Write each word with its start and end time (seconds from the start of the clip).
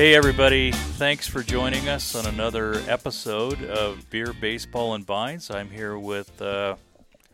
Hey, 0.00 0.14
everybody. 0.14 0.72
Thanks 0.72 1.28
for 1.28 1.42
joining 1.42 1.86
us 1.86 2.14
on 2.14 2.24
another 2.24 2.76
episode 2.88 3.62
of 3.64 4.08
Beer, 4.08 4.32
Baseball, 4.32 4.94
and 4.94 5.04
Vines. 5.04 5.50
I'm 5.50 5.68
here 5.68 5.98
with. 5.98 6.40
Uh, 6.40 6.76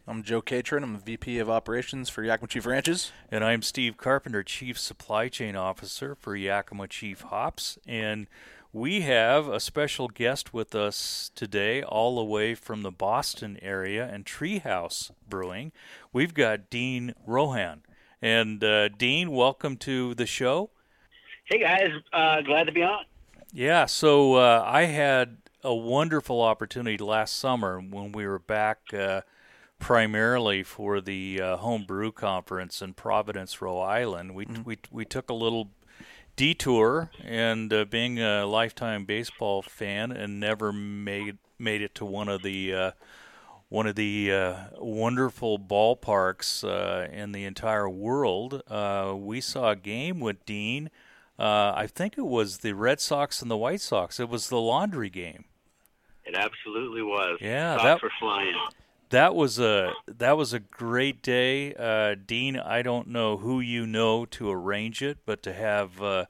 I'm 0.08 0.25
Joe 0.25 0.43
Catron. 0.43 0.82
I'm 0.82 0.94
the 0.94 0.98
VP 0.98 1.39
of 1.39 1.48
Operations 1.48 2.08
for 2.08 2.25
Yakima 2.25 2.48
Chief 2.48 2.66
Ranches. 2.66 3.12
And 3.30 3.44
I'm 3.44 3.62
Steve 3.62 3.96
Carpenter, 3.96 4.43
Chief 4.43 4.76
Supply 4.80 5.29
Chain 5.29 5.54
Officer 5.54 6.16
for 6.16 6.34
Yakima 6.34 6.89
Chief 6.89 7.21
Hops. 7.21 7.79
And 7.86 8.26
we 8.72 9.03
have 9.03 9.46
a 9.46 9.61
special 9.61 10.08
guest 10.08 10.53
with 10.53 10.75
us 10.75 11.30
today, 11.36 11.85
all 11.85 12.17
the 12.17 12.25
way 12.25 12.57
from 12.57 12.82
the 12.82 12.90
Boston 12.90 13.61
area 13.62 14.11
and 14.12 14.26
Treehouse 14.26 15.12
Brewing. 15.29 15.71
We've 16.12 16.35
got 16.35 16.68
Dean 16.68 17.14
Rohan. 17.25 17.82
And 18.21 18.64
uh, 18.64 18.89
Dean, 18.89 19.30
welcome 19.30 19.76
to 19.76 20.17
the 20.17 20.26
show. 20.26 20.71
Hey 21.46 21.61
guys, 21.61 21.93
uh, 22.13 22.41
glad 22.41 22.64
to 22.64 22.73
be 22.73 22.82
on. 22.82 23.05
Yeah, 23.53 23.86
so 23.86 24.35
uh, 24.35 24.64
I 24.67 24.86
had 24.86 25.36
a 25.63 25.72
wonderful 25.72 26.43
opportunity 26.43 26.99
last 26.99 27.39
summer 27.39 27.79
when 27.79 28.11
we 28.11 28.27
were 28.27 28.41
back 28.41 28.81
uh, 28.93 29.21
primarily 29.79 30.64
for 30.64 31.00
the 31.00 31.41
uh, 31.41 31.57
home 31.59 31.85
brew 31.85 32.11
conference 32.11 32.83
in 32.83 32.95
Providence, 32.95 33.62
Rhode 33.62 33.81
Island. 33.81 34.34
We 34.34 34.47
mm-hmm. 34.47 34.64
we 34.64 34.78
we 34.91 35.05
took 35.05 35.31
a 35.31 35.34
little 35.34 35.70
detour, 36.34 37.12
and 37.25 37.72
uh, 37.72 37.84
being 37.84 38.19
a 38.19 38.44
lifetime 38.44 39.05
baseball 39.05 39.62
fan, 39.62 40.11
and 40.11 40.41
never 40.41 40.72
made 40.72 41.39
made 41.61 41.81
it 41.81 41.94
to 41.94 42.05
one 42.05 42.28
of 42.28 42.42
the 42.42 42.75
uh, 42.75 42.91
one 43.69 43.86
of 43.86 43.94
the 43.94 44.33
uh, 44.33 44.56
wonderful 44.81 45.61
ballparks 45.61 46.64
uh, 46.64 47.08
in 47.08 47.31
the 47.31 47.44
entire 47.44 47.88
world. 47.88 48.64
Uh, 48.66 49.14
we 49.16 49.41
saw 49.41 49.70
a 49.70 49.77
game 49.77 50.19
with 50.19 50.44
Dean 50.44 50.91
uh, 51.38 51.72
I 51.74 51.86
think 51.86 52.16
it 52.16 52.26
was 52.26 52.58
the 52.58 52.72
Red 52.72 53.00
Sox 53.00 53.42
and 53.42 53.50
the 53.50 53.56
White 53.56 53.80
Sox. 53.80 54.18
It 54.18 54.28
was 54.28 54.48
the 54.48 54.60
laundry 54.60 55.10
game. 55.10 55.44
It 56.24 56.34
absolutely 56.34 57.02
was. 57.02 57.38
Yeah, 57.40 57.76
Sox 57.76 58.02
that 58.02 58.10
flying. 58.18 58.54
That 59.10 59.34
was 59.36 59.60
a 59.60 59.92
that 60.08 60.36
was 60.36 60.52
a 60.52 60.58
great 60.58 61.22
day, 61.22 61.74
uh, 61.74 62.16
Dean. 62.26 62.58
I 62.58 62.82
don't 62.82 63.08
know 63.08 63.36
who 63.36 63.60
you 63.60 63.86
know 63.86 64.24
to 64.26 64.50
arrange 64.50 65.02
it, 65.02 65.18
but 65.24 65.42
to 65.44 65.52
have 65.52 66.02
uh, 66.02 66.24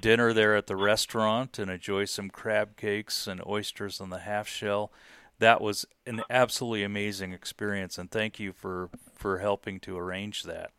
dinner 0.00 0.32
there 0.32 0.56
at 0.56 0.66
the 0.66 0.76
restaurant 0.76 1.58
and 1.58 1.70
enjoy 1.70 2.06
some 2.06 2.30
crab 2.30 2.76
cakes 2.76 3.26
and 3.26 3.44
oysters 3.46 4.00
on 4.00 4.08
the 4.08 4.20
half 4.20 4.48
shell, 4.48 4.90
that 5.38 5.60
was 5.60 5.84
an 6.06 6.22
absolutely 6.30 6.84
amazing 6.84 7.34
experience. 7.34 7.98
And 7.98 8.10
thank 8.10 8.40
you 8.40 8.52
for 8.52 8.88
for 9.14 9.40
helping 9.40 9.78
to 9.80 9.98
arrange 9.98 10.44
that. 10.44 10.70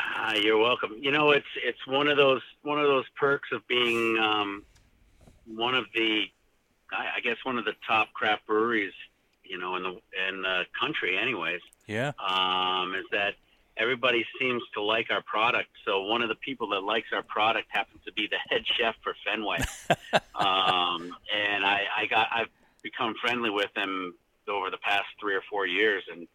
Uh, 0.00 0.34
you're 0.34 0.58
welcome. 0.58 0.96
You 0.98 1.10
know, 1.10 1.30
it's 1.30 1.46
it's 1.62 1.86
one 1.86 2.08
of 2.08 2.16
those 2.16 2.42
one 2.62 2.78
of 2.78 2.86
those 2.86 3.04
perks 3.16 3.50
of 3.52 3.66
being 3.68 4.18
um, 4.18 4.64
one 5.46 5.74
of 5.74 5.84
the, 5.94 6.24
I, 6.92 7.16
I 7.16 7.20
guess, 7.20 7.36
one 7.44 7.58
of 7.58 7.64
the 7.64 7.74
top 7.86 8.12
craft 8.12 8.46
breweries, 8.46 8.92
you 9.44 9.58
know, 9.58 9.76
in 9.76 9.82
the 9.82 10.00
in 10.28 10.42
the 10.42 10.64
country, 10.78 11.16
anyways. 11.16 11.60
Yeah. 11.86 12.12
Um, 12.18 12.94
is 12.94 13.04
that 13.12 13.34
everybody 13.76 14.24
seems 14.40 14.62
to 14.74 14.82
like 14.82 15.10
our 15.10 15.22
product. 15.22 15.68
So 15.84 16.02
one 16.02 16.22
of 16.22 16.28
the 16.28 16.36
people 16.36 16.68
that 16.70 16.82
likes 16.82 17.08
our 17.12 17.22
product 17.22 17.68
happens 17.70 18.00
to 18.04 18.12
be 18.12 18.28
the 18.28 18.38
head 18.48 18.64
chef 18.78 18.94
for 19.02 19.14
Fenway. 19.24 19.58
um, 20.34 21.16
and 21.34 21.64
I, 21.64 21.82
I 21.96 22.06
got 22.08 22.28
I've 22.32 22.48
become 22.82 23.14
friendly 23.20 23.50
with 23.50 23.70
him 23.76 24.14
over 24.48 24.70
the 24.70 24.78
past 24.78 25.06
three 25.20 25.34
or 25.34 25.42
four 25.50 25.66
years, 25.66 26.04
and 26.12 26.26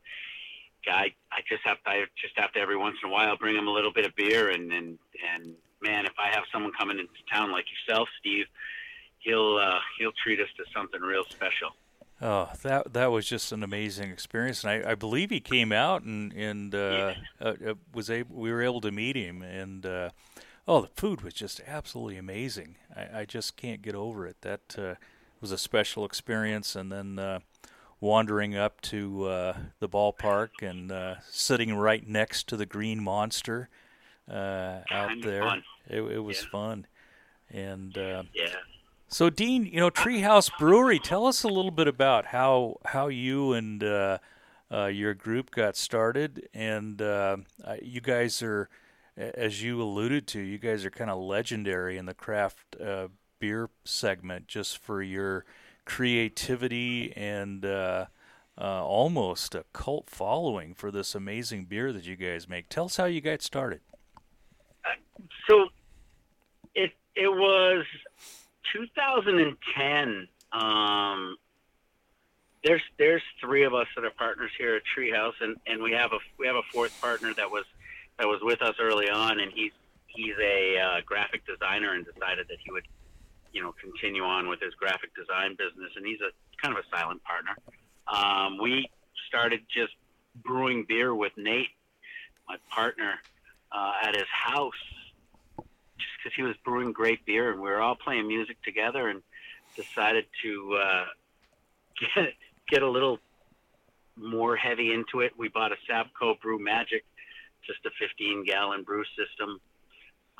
guy, 0.85 1.13
I 1.31 1.41
just 1.47 1.61
have 1.65 1.81
to, 1.83 1.89
I 1.89 2.03
just 2.21 2.37
have 2.37 2.51
to 2.53 2.59
every 2.59 2.77
once 2.77 2.97
in 3.03 3.09
a 3.09 3.13
while 3.13 3.37
bring 3.37 3.55
him 3.55 3.67
a 3.67 3.71
little 3.71 3.93
bit 3.93 4.05
of 4.05 4.15
beer 4.15 4.49
and 4.49 4.71
and 4.71 4.97
and 5.35 5.55
man, 5.81 6.05
if 6.05 6.13
I 6.17 6.33
have 6.33 6.43
someone 6.51 6.71
coming 6.77 6.99
into 6.99 7.11
town 7.31 7.51
like 7.51 7.65
yourself, 7.71 8.07
Steve, 8.19 8.45
he'll 9.19 9.57
uh, 9.57 9.79
he'll 9.97 10.11
treat 10.23 10.39
us 10.39 10.49
to 10.57 10.63
something 10.73 11.01
real 11.01 11.23
special. 11.29 11.69
Oh, 12.21 12.49
that 12.63 12.93
that 12.93 13.07
was 13.07 13.25
just 13.27 13.51
an 13.51 13.63
amazing 13.63 14.11
experience, 14.11 14.63
and 14.63 14.71
I, 14.71 14.91
I 14.91 14.95
believe 14.95 15.29
he 15.29 15.39
came 15.39 15.71
out 15.71 16.03
and 16.03 16.33
and 16.33 16.75
uh, 16.75 17.13
yeah. 17.41 17.47
uh, 17.47 17.53
uh 17.69 17.73
was 17.93 18.09
able. 18.09 18.35
We 18.35 18.51
were 18.51 18.61
able 18.61 18.81
to 18.81 18.91
meet 18.91 19.15
him, 19.15 19.41
and 19.41 19.85
uh, 19.85 20.09
oh, 20.67 20.81
the 20.81 20.87
food 20.87 21.21
was 21.21 21.33
just 21.33 21.61
absolutely 21.65 22.17
amazing. 22.17 22.75
I, 22.95 23.21
I 23.21 23.25
just 23.25 23.55
can't 23.55 23.81
get 23.81 23.95
over 23.95 24.27
it. 24.27 24.41
That 24.41 24.75
uh, 24.77 24.95
was 25.39 25.51
a 25.51 25.57
special 25.57 26.03
experience, 26.03 26.75
and 26.75 26.91
then 26.91 27.19
uh, 27.19 27.39
wandering 28.01 28.55
up 28.55 28.79
to 28.81 29.25
uh, 29.25 29.57
the 29.79 29.89
ballpark 29.89 30.49
and 30.61 30.91
uh, 30.91 31.15
sitting 31.29 31.75
right 31.75 32.07
next 32.07 32.47
to 32.47 32.57
the 32.57 32.65
green 32.65 33.03
monster 33.03 33.69
uh, 34.29 34.79
out 34.91 35.11
there. 35.21 35.61
It, 35.87 36.01
it, 36.01 36.19
was 36.19 36.41
yeah. 36.43 36.49
fun, 36.51 36.87
and 37.49 37.97
uh, 37.97 38.23
yeah. 38.33 38.47
So 39.07 39.29
Dean, 39.29 39.65
you 39.65 39.79
know 39.79 39.89
Treehouse 39.89 40.51
Brewery. 40.59 40.99
Tell 40.99 41.25
us 41.25 41.43
a 41.43 41.47
little 41.47 41.71
bit 41.71 41.87
about 41.87 42.27
how 42.27 42.77
how 42.85 43.07
you 43.07 43.53
and 43.53 43.83
uh, 43.83 44.19
uh, 44.71 44.85
your 44.85 45.13
group 45.13 45.51
got 45.51 45.75
started, 45.75 46.47
and 46.53 47.01
you 47.81 48.01
guys 48.01 48.43
are, 48.43 48.69
as 49.17 49.63
you 49.63 49.81
alluded 49.81 50.27
to, 50.27 50.39
you 50.39 50.59
guys 50.59 50.85
are 50.85 50.91
kind 50.91 51.09
of 51.09 51.19
legendary 51.19 51.97
in 51.97 52.05
the 52.05 52.13
craft 52.13 52.77
beer 53.39 53.69
segment, 53.83 54.47
just 54.47 54.77
for 54.77 55.01
your 55.01 55.43
creativity 55.89 57.11
and 57.15 57.65
uh, 57.65 58.05
uh, 58.59 58.85
almost 58.85 59.55
a 59.55 59.65
cult 59.73 60.07
following 60.07 60.75
for 60.75 60.91
this 60.91 61.15
amazing 61.15 61.65
beer 61.65 61.91
that 61.91 62.05
you 62.05 62.15
guys 62.15 62.47
make. 62.47 62.69
Tell 62.69 62.85
us 62.85 62.97
how 62.97 63.05
you 63.05 63.21
got 63.21 63.41
started. 63.41 63.81
So 65.49 65.69
it 66.75 66.91
it 67.15 67.27
was 67.27 67.85
2010. 68.71 70.27
Um, 70.51 71.37
there's 72.63 72.83
there's 72.99 73.23
three 73.41 73.63
of 73.63 73.73
us 73.73 73.87
that 73.95 74.05
are 74.05 74.11
partners 74.11 74.51
here 74.59 74.75
at 74.75 74.83
Treehouse, 74.95 75.33
and, 75.41 75.57
and 75.65 75.81
we 75.81 75.91
have 75.93 76.13
a 76.13 76.19
we 76.37 76.45
have 76.45 76.55
a 76.55 76.63
fourth 76.71 77.01
partner 77.01 77.33
that 77.33 77.49
was 77.49 77.65
that 78.19 78.27
was 78.27 78.41
with 78.43 78.61
us 78.61 78.75
early 78.79 79.09
on, 79.09 79.39
and 79.39 79.51
he's 79.51 79.71
he's 80.05 80.35
a 80.39 80.77
uh, 80.77 81.01
graphic 81.03 81.47
designer 81.47 81.93
and 81.93 82.05
decided 82.05 82.47
that 82.47 82.57
he 82.63 82.71
would 82.71 82.85
you 83.53 83.61
know, 83.61 83.73
continue 83.81 84.23
on 84.23 84.47
with 84.47 84.59
his 84.59 84.73
graphic 84.75 85.11
design 85.15 85.55
business, 85.57 85.91
and 85.95 86.05
he's 86.05 86.19
a 86.21 86.31
kind 86.61 86.77
of 86.77 86.83
a 86.83 86.95
silent 86.95 87.21
partner. 87.23 87.55
Um, 88.07 88.57
we 88.57 88.89
started 89.27 89.61
just 89.73 89.93
brewing 90.43 90.85
beer 90.87 91.13
with 91.13 91.31
Nate, 91.37 91.69
my 92.47 92.57
partner, 92.69 93.15
uh, 93.71 93.93
at 94.03 94.15
his 94.15 94.27
house, 94.31 94.73
just 95.57 96.11
because 96.17 96.35
he 96.35 96.43
was 96.43 96.55
brewing 96.63 96.91
great 96.91 97.25
beer, 97.25 97.51
and 97.51 97.61
we 97.61 97.69
were 97.69 97.81
all 97.81 97.95
playing 97.95 98.27
music 98.27 98.61
together, 98.63 99.09
and 99.09 99.21
decided 99.75 100.25
to 100.43 100.79
uh, 100.81 101.05
get 102.15 102.33
get 102.67 102.83
a 102.83 102.89
little 102.89 103.19
more 104.15 104.55
heavy 104.55 104.93
into 104.93 105.21
it. 105.21 105.31
We 105.37 105.47
bought 105.47 105.71
a 105.71 105.75
Sabco 105.89 106.39
Brew 106.39 106.59
Magic, 106.59 107.05
just 107.65 107.79
a 107.85 107.89
15 107.99 108.45
gallon 108.45 108.83
brew 108.83 109.03
system, 109.17 109.59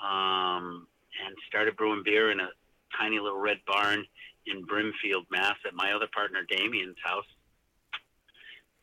um, 0.04 0.88
and 1.26 1.36
started 1.48 1.76
brewing 1.78 2.04
beer 2.04 2.32
in 2.32 2.40
a 2.40 2.50
tiny 2.98 3.20
little 3.20 3.40
red 3.40 3.58
barn 3.68 4.06
in 4.46 4.66
Brimfield, 4.66 5.26
Mass, 5.30 5.56
at 5.66 5.74
my 5.74 5.92
other 5.94 6.08
partner 6.14 6.40
Damien's 6.50 6.98
house, 7.04 7.26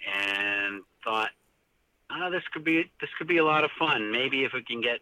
and 0.06 0.82
thought, 1.04 1.30
oh, 2.10 2.30
this 2.30 2.42
could 2.52 2.64
be 2.64 2.90
this 3.00 3.10
could 3.18 3.28
be 3.28 3.38
a 3.38 3.44
lot 3.44 3.64
of 3.64 3.70
fun. 3.78 4.10
Maybe 4.12 4.44
if 4.44 4.52
we 4.52 4.62
can 4.62 4.80
get 4.80 5.00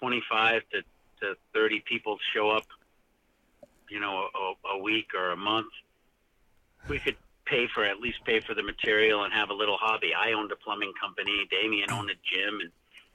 25 0.00 0.62
to, 0.72 0.82
to 1.20 1.34
30 1.54 1.82
people 1.86 2.18
show 2.34 2.50
up, 2.50 2.66
you 3.90 4.00
know, 4.00 4.28
a, 4.34 4.68
a 4.76 4.78
week 4.78 5.08
or 5.14 5.30
a 5.30 5.36
month, 5.36 5.72
we 6.88 6.98
could 6.98 7.16
pay 7.44 7.66
for 7.72 7.84
at 7.84 8.00
least 8.00 8.18
pay 8.24 8.40
for 8.40 8.54
the 8.54 8.62
material 8.62 9.24
and 9.24 9.32
have 9.32 9.50
a 9.50 9.54
little 9.54 9.76
hobby. 9.80 10.12
I 10.14 10.32
owned 10.32 10.52
a 10.52 10.56
plumbing 10.56 10.92
company. 11.00 11.46
Damien 11.50 11.90
owned 11.90 12.10
a 12.10 12.14
gym, 12.14 12.60
and 12.60 12.70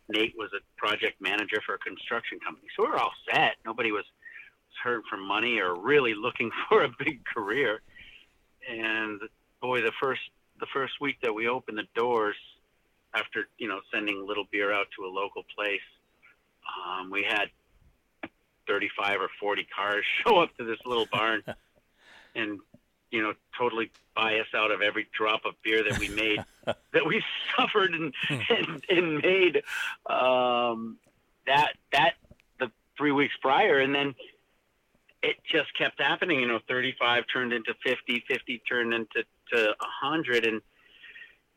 Nate 0.10 0.36
was 0.38 0.50
a 0.54 0.62
project 0.78 1.22
manager 1.22 1.62
for 1.66 1.76
a 1.76 1.80
construction 1.80 2.40
company. 2.40 2.68
So 2.76 2.84
we 2.84 2.90
were 2.90 2.98
all 2.98 3.14
set. 3.32 3.56
Nobody 3.66 3.92
was 3.92 4.06
hurt 4.84 5.04
for 5.10 5.18
money 5.18 5.60
or 5.60 5.76
really 5.76 6.14
looking 6.14 6.52
for 6.70 6.84
a 6.84 6.90
big 7.00 7.24
career. 7.26 7.82
And 8.70 9.22
boy, 9.62 9.82
the 9.82 9.92
first 10.02 10.22
the 10.60 10.68
first 10.74 10.94
week 11.02 11.18
that 11.24 11.34
we 11.34 11.48
opened 11.48 11.78
the 11.78 11.88
doors, 11.96 12.36
after 13.14 13.48
you 13.58 13.68
know 13.68 13.80
sending 13.94 14.18
a 14.18 14.24
little 14.24 14.46
beer 14.52 14.74
out 14.74 14.88
to 14.98 15.06
a 15.06 15.12
local 15.12 15.44
place, 15.56 15.80
um, 16.88 17.10
we 17.10 17.24
had 17.24 17.50
35 18.68 19.22
or 19.22 19.30
40 19.40 19.68
cars 19.76 20.06
show 20.24 20.40
up 20.40 20.56
to 20.58 20.64
this 20.64 20.80
little 20.86 21.08
barn, 21.12 21.44
and 22.36 22.60
you 23.10 23.22
know 23.22 23.34
totally 23.58 23.92
buy 24.16 24.40
us 24.40 24.48
out 24.56 24.72
of 24.72 24.82
every 24.82 25.08
drop 25.18 25.46
of 25.46 25.56
beer 25.64 25.84
that 25.84 26.00
we 26.00 26.10
made 26.10 26.44
that 26.66 27.06
we 27.06 27.24
suffered 27.58 27.94
and 27.94 28.14
and, 28.30 28.84
and 28.90 29.18
made. 29.18 29.64
Um, 30.10 30.98
that 31.48 31.74
that 31.92 32.14
the 32.60 32.72
three 32.98 33.12
weeks 33.12 33.34
prior, 33.42 33.80
and 33.80 33.94
then 33.94 34.14
it 35.24 35.38
just 35.52 35.76
kept 35.78 36.02
happening. 36.02 36.40
You 36.40 36.48
know, 36.48 36.60
35 36.68 37.26
turned 37.32 37.54
into 37.54 37.76
50, 37.84 38.24
50 38.28 38.62
turned 38.68 38.92
into 38.94 39.24
to 39.54 39.76
100, 40.02 40.46
and 40.46 40.62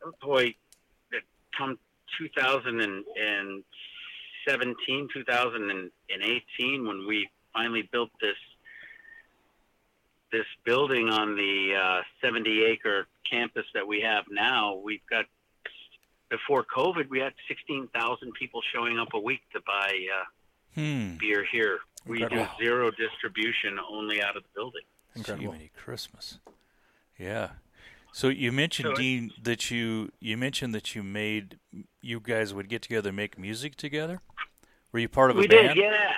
oh 0.03 0.11
boy, 0.21 0.53
come 1.57 1.79
2017, 2.17 5.07
2018, 5.13 6.87
when 6.87 7.07
we 7.07 7.29
finally 7.53 7.89
built 7.91 8.11
this 8.21 8.37
this 10.31 10.45
building 10.65 11.09
on 11.09 11.35
the 11.35 11.75
uh, 11.81 12.01
70 12.21 12.63
acre 12.65 13.07
campus 13.29 13.65
that 13.73 13.87
we 13.87 14.01
have 14.01 14.25
now. 14.29 14.75
We've 14.75 15.05
got 15.09 15.25
before 16.29 16.65
COVID, 16.65 17.09
we 17.09 17.19
had 17.19 17.33
16,000 17.47 18.33
people 18.33 18.61
showing 18.73 18.99
up 18.99 19.13
a 19.13 19.19
week 19.19 19.41
to 19.53 19.61
buy 19.65 20.07
uh, 20.19 20.25
Hmm. 20.75 21.15
beer 21.17 21.45
here. 21.49 21.79
We 22.05 22.21
Incredible. 22.21 22.51
do 22.59 22.63
zero 22.63 22.91
distribution, 22.91 23.79
only 23.89 24.21
out 24.21 24.35
of 24.37 24.43
the 24.43 24.49
building. 24.55 24.81
Incredible. 25.15 25.51
Jiminy 25.53 25.71
Christmas. 25.75 26.39
Yeah. 27.17 27.49
So 28.11 28.27
you 28.29 28.51
mentioned 28.51 28.89
So- 28.89 28.95
Dean 29.01 29.31
that 29.41 29.71
you 29.71 30.11
you 30.19 30.37
mentioned 30.37 30.73
that 30.75 30.95
you 30.95 31.03
made 31.03 31.59
you 32.01 32.19
guys 32.19 32.53
would 32.53 32.69
get 32.69 32.81
together 32.81 33.09
and 33.09 33.15
make 33.17 33.37
music 33.37 33.75
together. 33.75 34.21
Were 34.91 34.99
you 34.99 35.09
part 35.09 35.31
of 35.31 35.37
a 35.37 35.39
we 35.41 35.47
band? 35.47 35.75
did, 35.75 35.77
yeah, 35.77 36.13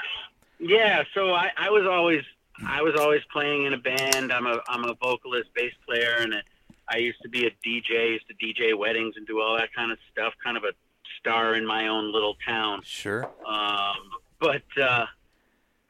yeah. 0.60 1.04
So 1.16 1.34
I, 1.34 1.50
I 1.57 1.69
was 1.72 1.88
always, 1.88 2.22
I 2.68 2.83
was 2.83 2.94
always 3.00 3.22
playing 3.31 3.66
in 3.66 3.74
a 3.74 3.78
band. 3.78 4.31
I'm 4.31 4.45
a, 4.45 4.60
I'm 4.68 4.83
a 4.86 4.94
vocalist, 5.01 5.50
bass 5.56 5.74
player, 5.88 6.18
and 6.19 6.36
a, 6.36 6.42
I 6.88 6.98
used 6.98 7.19
to 7.24 7.30
be 7.30 7.48
a 7.48 7.51
DJ. 7.66 8.12
Used 8.12 8.25
to 8.28 8.36
DJ 8.36 8.78
weddings 8.78 9.16
and 9.18 9.25
do 9.25 9.42
all 9.42 9.57
that 9.57 9.74
kind 9.74 9.92
of 9.92 9.98
stuff. 10.12 10.33
Kind 10.44 10.57
of 10.57 10.63
a 10.63 10.74
star 11.19 11.56
in 11.56 11.66
my 11.66 11.88
own 11.88 12.12
little 12.13 12.36
town. 12.48 12.81
Sure. 12.83 13.24
Um, 13.48 13.95
but 14.40 14.62
uh, 14.80 15.06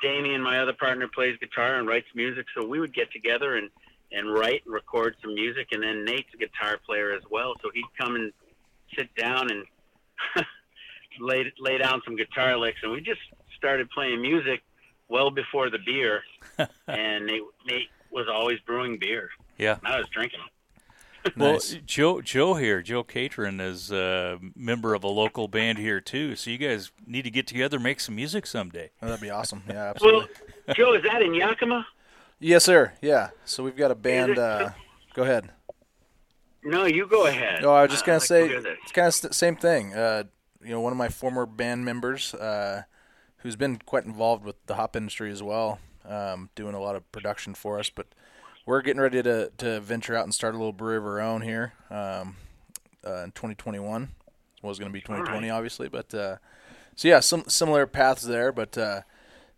Damien, 0.02 0.42
my 0.42 0.60
other 0.60 0.74
partner, 0.74 1.08
plays 1.14 1.38
guitar 1.40 1.76
and 1.76 1.88
writes 1.88 2.08
music. 2.16 2.46
So 2.56 2.66
we 2.66 2.80
would 2.80 2.94
get 2.94 3.12
together 3.12 3.58
and 3.58 3.70
and 4.12 4.34
write 4.34 4.64
and 4.66 4.74
record 4.74 5.16
some 5.22 5.34
music. 5.34 5.68
And 5.72 5.84
then 5.84 6.06
Nate's 6.06 6.34
a 6.34 6.38
guitar 6.38 6.80
player 6.86 7.12
as 7.12 7.24
well, 7.30 7.54
so 7.62 7.70
he'd 7.74 7.84
come 8.00 8.16
and 8.16 8.32
sit 8.98 9.14
down 9.16 9.52
and 9.52 9.66
lay 11.20 11.52
lay 11.60 11.78
down 11.78 12.02
some 12.06 12.16
guitar 12.16 12.58
licks, 12.58 12.80
and 12.84 12.92
we 12.92 13.02
just 13.02 13.22
started 13.58 13.90
playing 13.90 14.22
music 14.22 14.62
well 15.08 15.32
before 15.32 15.70
the 15.70 15.80
beer. 15.86 16.22
and 16.88 17.26
Nate 17.26 17.42
Nate 17.66 17.90
was 18.12 18.28
always 18.32 18.60
brewing 18.62 18.98
beer. 19.00 19.30
Yeah. 19.58 19.78
And 19.84 19.94
I 19.94 19.98
was 19.98 20.08
drinking. 20.10 20.40
Well, 21.36 21.54
Nice. 21.54 21.78
Joe 21.86 22.22
Joe 22.22 22.54
here, 22.54 22.82
Joe 22.82 23.04
Catron 23.04 23.60
is 23.60 23.92
a 23.92 24.40
member 24.56 24.94
of 24.94 25.04
a 25.04 25.08
local 25.10 25.48
band 25.50 25.78
here 25.78 26.00
too. 26.00 26.36
So 26.38 26.50
you 26.50 26.58
guys 26.58 26.92
need 27.06 27.24
to 27.24 27.30
get 27.32 27.48
together, 27.48 27.78
and 27.78 27.84
make 27.84 28.00
some 28.00 28.16
music 28.16 28.48
someday. 28.48 28.92
Oh, 29.02 29.08
that'd 29.08 29.22
be 29.22 29.30
awesome. 29.30 29.64
Yeah, 29.68 29.90
absolutely. 29.90 30.30
Well. 30.68 30.76
Joe, 30.76 30.94
is 30.94 31.04
that 31.04 31.22
in 31.22 31.34
Yakima? 31.34 31.86
yes, 32.40 32.64
sir. 32.64 32.94
Yeah. 33.02 33.30
So 33.46 33.64
we've 33.64 33.76
got 33.76 33.92
a 33.92 33.96
band. 33.96 34.38
Uh, 34.40 34.70
go 35.14 35.24
ahead. 35.24 35.52
No, 36.64 36.86
you 36.86 37.08
go 37.08 37.28
ahead. 37.28 37.62
No, 37.62 37.72
I 37.74 37.84
was 37.84 37.92
just 37.92 38.06
gonna 38.06 38.16
like 38.18 38.22
to 38.24 38.28
say 38.28 38.48
hear 38.48 38.58
it's 38.84 38.92
kind 38.92 39.08
of 39.08 39.14
st- 39.14 39.36
same 39.36 39.56
thing. 39.56 39.94
Uh, 39.94 40.24
you 40.64 40.70
know, 40.70 40.82
one 40.82 40.92
of 40.94 40.98
my 40.98 41.10
former 41.10 41.46
band 41.46 41.86
members, 41.86 42.34
uh, 42.34 42.84
who's 43.38 43.56
been 43.56 43.78
quite 43.86 44.06
involved 44.06 44.44
with 44.44 44.56
the 44.66 44.76
hop 44.76 44.96
industry 44.96 45.32
as 45.32 45.44
well, 45.44 45.80
um, 46.06 46.50
doing 46.56 46.74
a 46.74 46.80
lot 46.82 46.96
of 46.96 47.10
production 47.12 47.54
for 47.54 47.80
us. 47.80 47.90
But 47.90 48.08
we're 48.68 48.82
getting 48.82 49.02
ready 49.02 49.24
to 49.24 49.50
to 49.58 49.80
venture 49.80 50.16
out 50.16 50.26
and 50.26 50.36
start 50.36 50.54
a 50.54 50.58
little 50.58 50.74
brewery 50.74 50.98
of 50.98 51.06
our 51.06 51.22
own 51.22 51.42
here 51.42 51.74
um, 51.90 52.36
uh, 53.04 53.24
in 53.24 53.32
2021. 53.32 54.10
Was 54.62 54.80
going 54.80 54.90
to 54.90 54.94
be 54.94 55.02
2020, 55.02 55.50
obviously, 55.50 55.88
but 55.88 56.14
uh, 56.14 56.38
so 56.96 57.08
yeah, 57.08 57.22
some 57.22 57.46
similar 57.48 57.88
paths 57.88 58.24
there. 58.24 58.52
But 58.52 58.78
uh, 58.78 59.02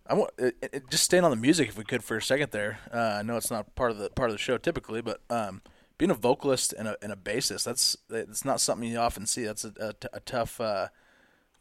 I 0.06 0.14
want 0.14 0.32
it, 0.38 0.56
it, 0.62 0.90
just 0.92 1.04
staying 1.04 1.24
on 1.24 1.32
the 1.32 1.38
music 1.38 1.70
if 1.70 1.78
we 1.78 1.84
could 1.84 2.04
for 2.04 2.18
a 2.18 2.22
second 2.22 2.52
there. 2.52 2.80
Uh, 2.94 3.18
I 3.20 3.24
know 3.24 3.38
it's 3.38 3.50
not 3.50 3.74
part 3.76 3.92
of 3.92 3.98
the 3.98 4.10
part 4.12 4.30
of 4.30 4.36
the 4.36 4.40
show 4.40 4.58
typically, 4.58 5.02
but 5.02 5.22
um, 5.30 5.62
being 5.98 6.12
a 6.12 6.16
vocalist 6.16 6.74
and 6.74 6.88
a, 6.88 6.98
and 7.02 7.12
a 7.12 7.16
bassist 7.16 7.64
that's 7.64 7.98
it's 8.12 8.46
not 8.46 8.62
something 8.62 8.88
you 8.88 8.98
often 9.00 9.26
see. 9.26 9.46
That's 9.46 9.66
a, 9.66 9.74
a, 9.80 9.94
t- 9.94 10.08
a 10.14 10.20
tough 10.20 10.62
uh, 10.62 10.90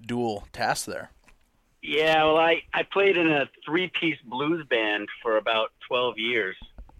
dual 0.04 0.46
task 0.52 0.84
there. 0.84 1.12
Yeah, 1.80 2.24
well, 2.24 2.38
I, 2.38 2.62
I 2.74 2.82
played 2.82 3.16
in 3.16 3.28
a 3.30 3.48
three 3.64 3.90
piece 3.98 4.18
blues 4.24 4.66
band 4.68 5.08
for 5.22 5.38
about 5.38 5.70
12 5.86 6.18
years. 6.18 6.56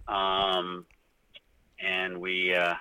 Um, 0.09 0.87
and 1.81 2.19
we, 2.19 2.55
uh, 2.55 2.75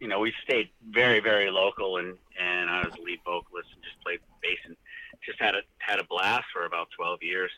you 0.00 0.08
know, 0.08 0.18
we 0.20 0.32
stayed 0.42 0.70
very, 0.90 1.20
very 1.20 1.50
local, 1.50 1.98
and, 1.98 2.16
and 2.40 2.70
I 2.70 2.84
was 2.84 2.94
lead 2.98 3.20
vocalist 3.24 3.68
and 3.74 3.82
just 3.82 4.00
played 4.02 4.20
bass 4.42 4.58
and 4.64 4.76
just 5.24 5.40
had 5.40 5.54
a 5.54 5.62
had 5.78 6.00
a 6.00 6.04
blast 6.04 6.46
for 6.52 6.64
about 6.66 6.88
12 6.96 7.22
years. 7.22 7.50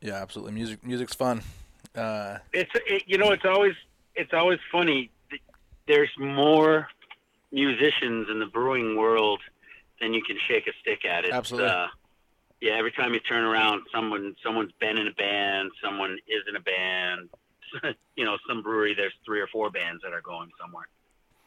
Yeah, 0.00 0.14
absolutely. 0.14 0.52
Music 0.52 0.84
music's 0.84 1.14
fun. 1.14 1.42
Uh, 1.94 2.38
It's 2.52 2.70
it, 2.86 3.04
you 3.06 3.18
know, 3.18 3.30
it's 3.30 3.44
always 3.44 3.74
it's 4.14 4.32
always 4.32 4.58
funny. 4.70 5.10
There's 5.86 6.10
more 6.18 6.88
musicians 7.52 8.28
in 8.30 8.40
the 8.40 8.46
brewing 8.46 8.96
world 8.96 9.40
than 10.00 10.12
you 10.12 10.22
can 10.22 10.36
shake 10.46 10.66
a 10.66 10.72
stick 10.80 11.04
at. 11.04 11.24
It's, 11.24 11.32
Absolutely. 11.32 11.70
Uh, 11.70 11.86
yeah, 12.60 12.72
every 12.72 12.92
time 12.92 13.14
you 13.14 13.20
turn 13.20 13.44
around, 13.44 13.82
someone 13.94 14.34
someone's 14.42 14.72
been 14.80 14.98
in 14.98 15.06
a 15.06 15.12
band, 15.12 15.70
someone 15.82 16.18
is 16.28 16.42
in 16.48 16.56
a 16.56 16.60
band. 16.60 17.30
you 18.16 18.24
know, 18.24 18.36
some 18.48 18.53
brewery 18.64 18.94
there's 18.96 19.12
three 19.24 19.40
or 19.40 19.46
four 19.46 19.70
bands 19.70 20.02
that 20.02 20.12
are 20.12 20.20
going 20.22 20.50
somewhere. 20.60 20.88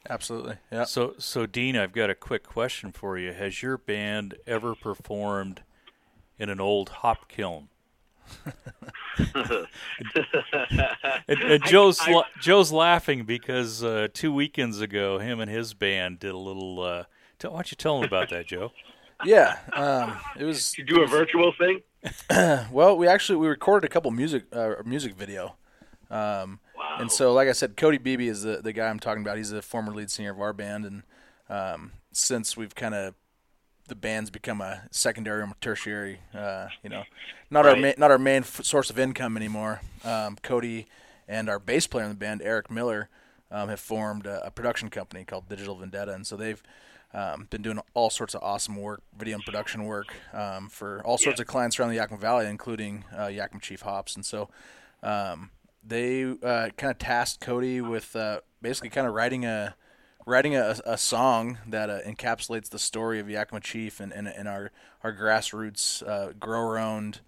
absolutely. 0.09 0.55
Yeah. 0.71 0.85
So 0.85 1.15
so 1.17 1.45
Dean, 1.45 1.75
I've 1.75 1.91
got 1.93 2.09
a 2.09 2.15
quick 2.15 2.43
question 2.43 2.91
for 2.93 3.17
you. 3.17 3.33
Has 3.33 3.61
your 3.61 3.77
band 3.77 4.35
ever 4.47 4.73
performed 4.75 5.63
in 6.39 6.49
an 6.49 6.61
old 6.61 6.89
hop 6.89 7.27
kiln? 7.27 7.67
And, 11.27 11.41
and 11.41 11.63
Joe's 11.65 11.99
I- 12.01 12.11
la- 12.11 12.25
Joe's 12.41 12.71
laughing 12.71 13.23
because 13.25 13.83
uh, 13.83 14.07
two 14.13 14.31
weekends 14.33 14.79
ago, 14.81 15.19
him 15.19 15.39
and 15.39 15.49
his 15.49 15.73
band 15.73 16.19
did 16.19 16.31
a 16.31 16.37
little. 16.37 16.81
Uh, 16.81 17.03
tell, 17.39 17.51
why 17.51 17.57
don't 17.57 17.71
you 17.71 17.75
tell 17.75 17.97
him 17.97 18.03
about 18.03 18.29
that, 18.29 18.47
Joe? 18.47 18.71
Yeah. 19.25 19.57
Um, 19.73 20.15
it 20.39 20.43
was 20.43 20.77
you 20.77 20.83
do 20.85 21.01
a 21.01 21.07
virtual 21.07 21.51
thing? 21.57 21.81
well. 22.71 22.95
We 22.95 23.07
actually 23.07 23.37
we 23.37 23.47
recorded 23.47 23.89
a 23.89 23.91
couple 23.91 24.11
music 24.11 24.43
uh, 24.53 24.75
music 24.85 25.15
video. 25.15 25.55
Um, 26.11 26.59
Wow. 26.59 26.59
And 26.99 27.11
so, 27.11 27.33
like 27.33 27.47
I 27.47 27.51
said, 27.51 27.77
Cody 27.77 27.97
Beebe 27.97 28.27
is 28.27 28.41
the, 28.43 28.57
the 28.61 28.73
guy 28.73 28.87
I'm 28.89 28.99
talking 28.99 29.21
about. 29.23 29.37
He's 29.37 29.49
the 29.51 29.61
former 29.61 29.93
lead 29.93 30.09
singer 30.11 30.31
of 30.31 30.39
our 30.41 30.53
band, 30.53 30.85
and 30.85 31.03
um, 31.49 31.91
since 32.11 32.57
we've 32.57 32.73
kind 32.75 32.95
of 32.95 33.13
the 33.87 33.95
band's 33.95 34.29
become 34.29 34.59
a 34.59 34.81
secondary 34.91 35.41
or 35.41 35.49
tertiary, 35.61 36.19
uh, 36.33 36.67
you 36.83 36.89
know, 36.89 37.03
not 37.49 37.65
our 37.65 37.71
Right. 37.73 37.81
main, 37.81 37.93
not 37.97 38.11
our 38.11 38.17
main 38.17 38.41
f- 38.41 38.61
source 38.65 38.89
of 38.89 38.99
income 38.99 39.37
anymore. 39.37 39.79
Um, 40.03 40.37
Cody 40.43 40.87
and 41.27 41.49
our 41.49 41.57
bass 41.59 41.87
player 41.87 42.03
in 42.03 42.09
the 42.09 42.15
band, 42.17 42.41
Eric 42.43 42.69
Miller, 42.69 43.07
um, 43.49 43.69
have 43.69 43.79
formed 43.79 44.25
a, 44.25 44.45
a 44.45 44.51
production 44.51 44.89
company 44.89 45.23
called 45.23 45.47
Digital 45.47 45.75
Vendetta, 45.75 46.11
and 46.13 46.27
so 46.27 46.35
they've 46.35 46.61
um, 47.13 47.47
been 47.49 47.61
doing 47.61 47.79
all 47.93 48.09
sorts 48.09 48.35
of 48.35 48.43
awesome 48.43 48.75
work, 48.75 49.01
video 49.17 49.35
and 49.35 49.45
production 49.45 49.85
work 49.85 50.07
um, 50.33 50.67
for 50.67 51.01
all 51.05 51.17
sorts 51.17 51.39
Yeah. 51.39 51.43
of 51.43 51.47
clients 51.47 51.79
around 51.79 51.89
the 51.89 51.95
Yakima 51.95 52.19
Valley, 52.19 52.47
including 52.47 53.05
uh, 53.17 53.27
Yakima 53.27 53.61
Chief 53.61 53.81
Hops, 53.81 54.15
and 54.15 54.25
so. 54.25 54.49
Um, 55.03 55.51
they 55.83 56.23
uh, 56.23 56.69
kind 56.77 56.91
of 56.91 56.97
tasked 56.97 57.41
Cody 57.41 57.81
with 57.81 58.15
uh, 58.15 58.41
basically 58.61 58.89
kind 58.89 59.07
of 59.07 59.13
writing 59.13 59.45
a 59.45 59.75
writing 60.25 60.55
a, 60.55 60.75
a 60.85 60.97
song 60.97 61.57
that 61.65 61.89
uh, 61.89 62.01
encapsulates 62.01 62.69
the 62.69 62.77
story 62.77 63.19
of 63.19 63.29
Yakima 63.29 63.61
Chief 63.61 63.99
and, 63.99 64.11
and, 64.11 64.27
and 64.27 64.47
our 64.47 64.71
our 65.03 65.13
grassroots 65.13 66.05
uh, 66.07 66.33
grower 66.33 66.77
owned 66.77 67.21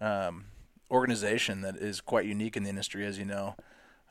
um, 0.00 0.46
organization 0.90 1.60
that 1.60 1.76
is 1.76 2.00
quite 2.00 2.26
unique 2.26 2.56
in 2.56 2.64
the 2.64 2.70
industry, 2.70 3.06
as 3.06 3.18
you 3.18 3.24
know. 3.24 3.54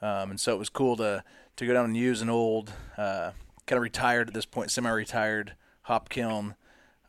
Um, 0.01 0.31
and 0.31 0.39
so 0.39 0.53
it 0.53 0.60
was 0.60 0.69
cool 0.69 0.96
to 0.98 1.24
to 1.58 1.65
go 1.65 1.74
down 1.74 1.86
and 1.86 1.98
use 1.98 2.22
an 2.22 2.29
old 2.29 2.72
uh, 2.98 3.31
kind 3.67 3.77
of 3.77 3.84
retired 3.84 4.29
at 4.29 4.34
this 4.34 4.46
point, 4.46 4.72
semi 4.72 4.89
retired 4.89 5.55
hop 5.84 6.08
kiln 6.08 6.55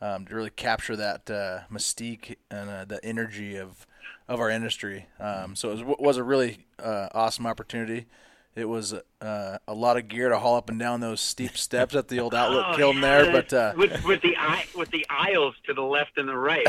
um, 0.01 0.25
to 0.25 0.35
really 0.35 0.49
capture 0.49 0.95
that 0.97 1.29
uh, 1.29 1.59
mystique 1.71 2.35
and 2.49 2.89
the 2.89 2.99
energy 3.03 3.55
of 3.55 3.87
of 4.31 4.39
our 4.39 4.49
industry. 4.49 5.07
Um, 5.19 5.57
so 5.57 5.71
it 5.71 5.85
was, 5.85 5.97
was 5.99 6.17
a 6.17 6.23
really 6.23 6.65
uh, 6.79 7.09
awesome 7.13 7.45
opportunity. 7.45 8.05
It 8.55 8.63
was 8.67 8.93
uh, 8.93 9.57
a 9.67 9.73
lot 9.73 9.97
of 9.97 10.07
gear 10.07 10.29
to 10.29 10.39
haul 10.39 10.55
up 10.55 10.69
and 10.69 10.79
down 10.79 11.01
those 11.01 11.19
steep 11.19 11.57
steps 11.57 11.95
at 11.95 12.07
the 12.07 12.19
old 12.21 12.33
outlet 12.33 12.65
Oh, 12.69 12.77
kiln 12.77 12.95
yeah, 12.95 13.01
there, 13.01 13.31
but 13.31 13.53
uh, 13.53 13.73
with 13.75 14.03
with 14.05 14.21
the 14.21 14.35
with 14.75 14.89
the 14.91 15.05
aisles 15.09 15.55
to 15.65 15.73
the 15.73 15.81
left 15.81 16.17
and 16.17 16.29
the 16.29 16.37
right. 16.37 16.65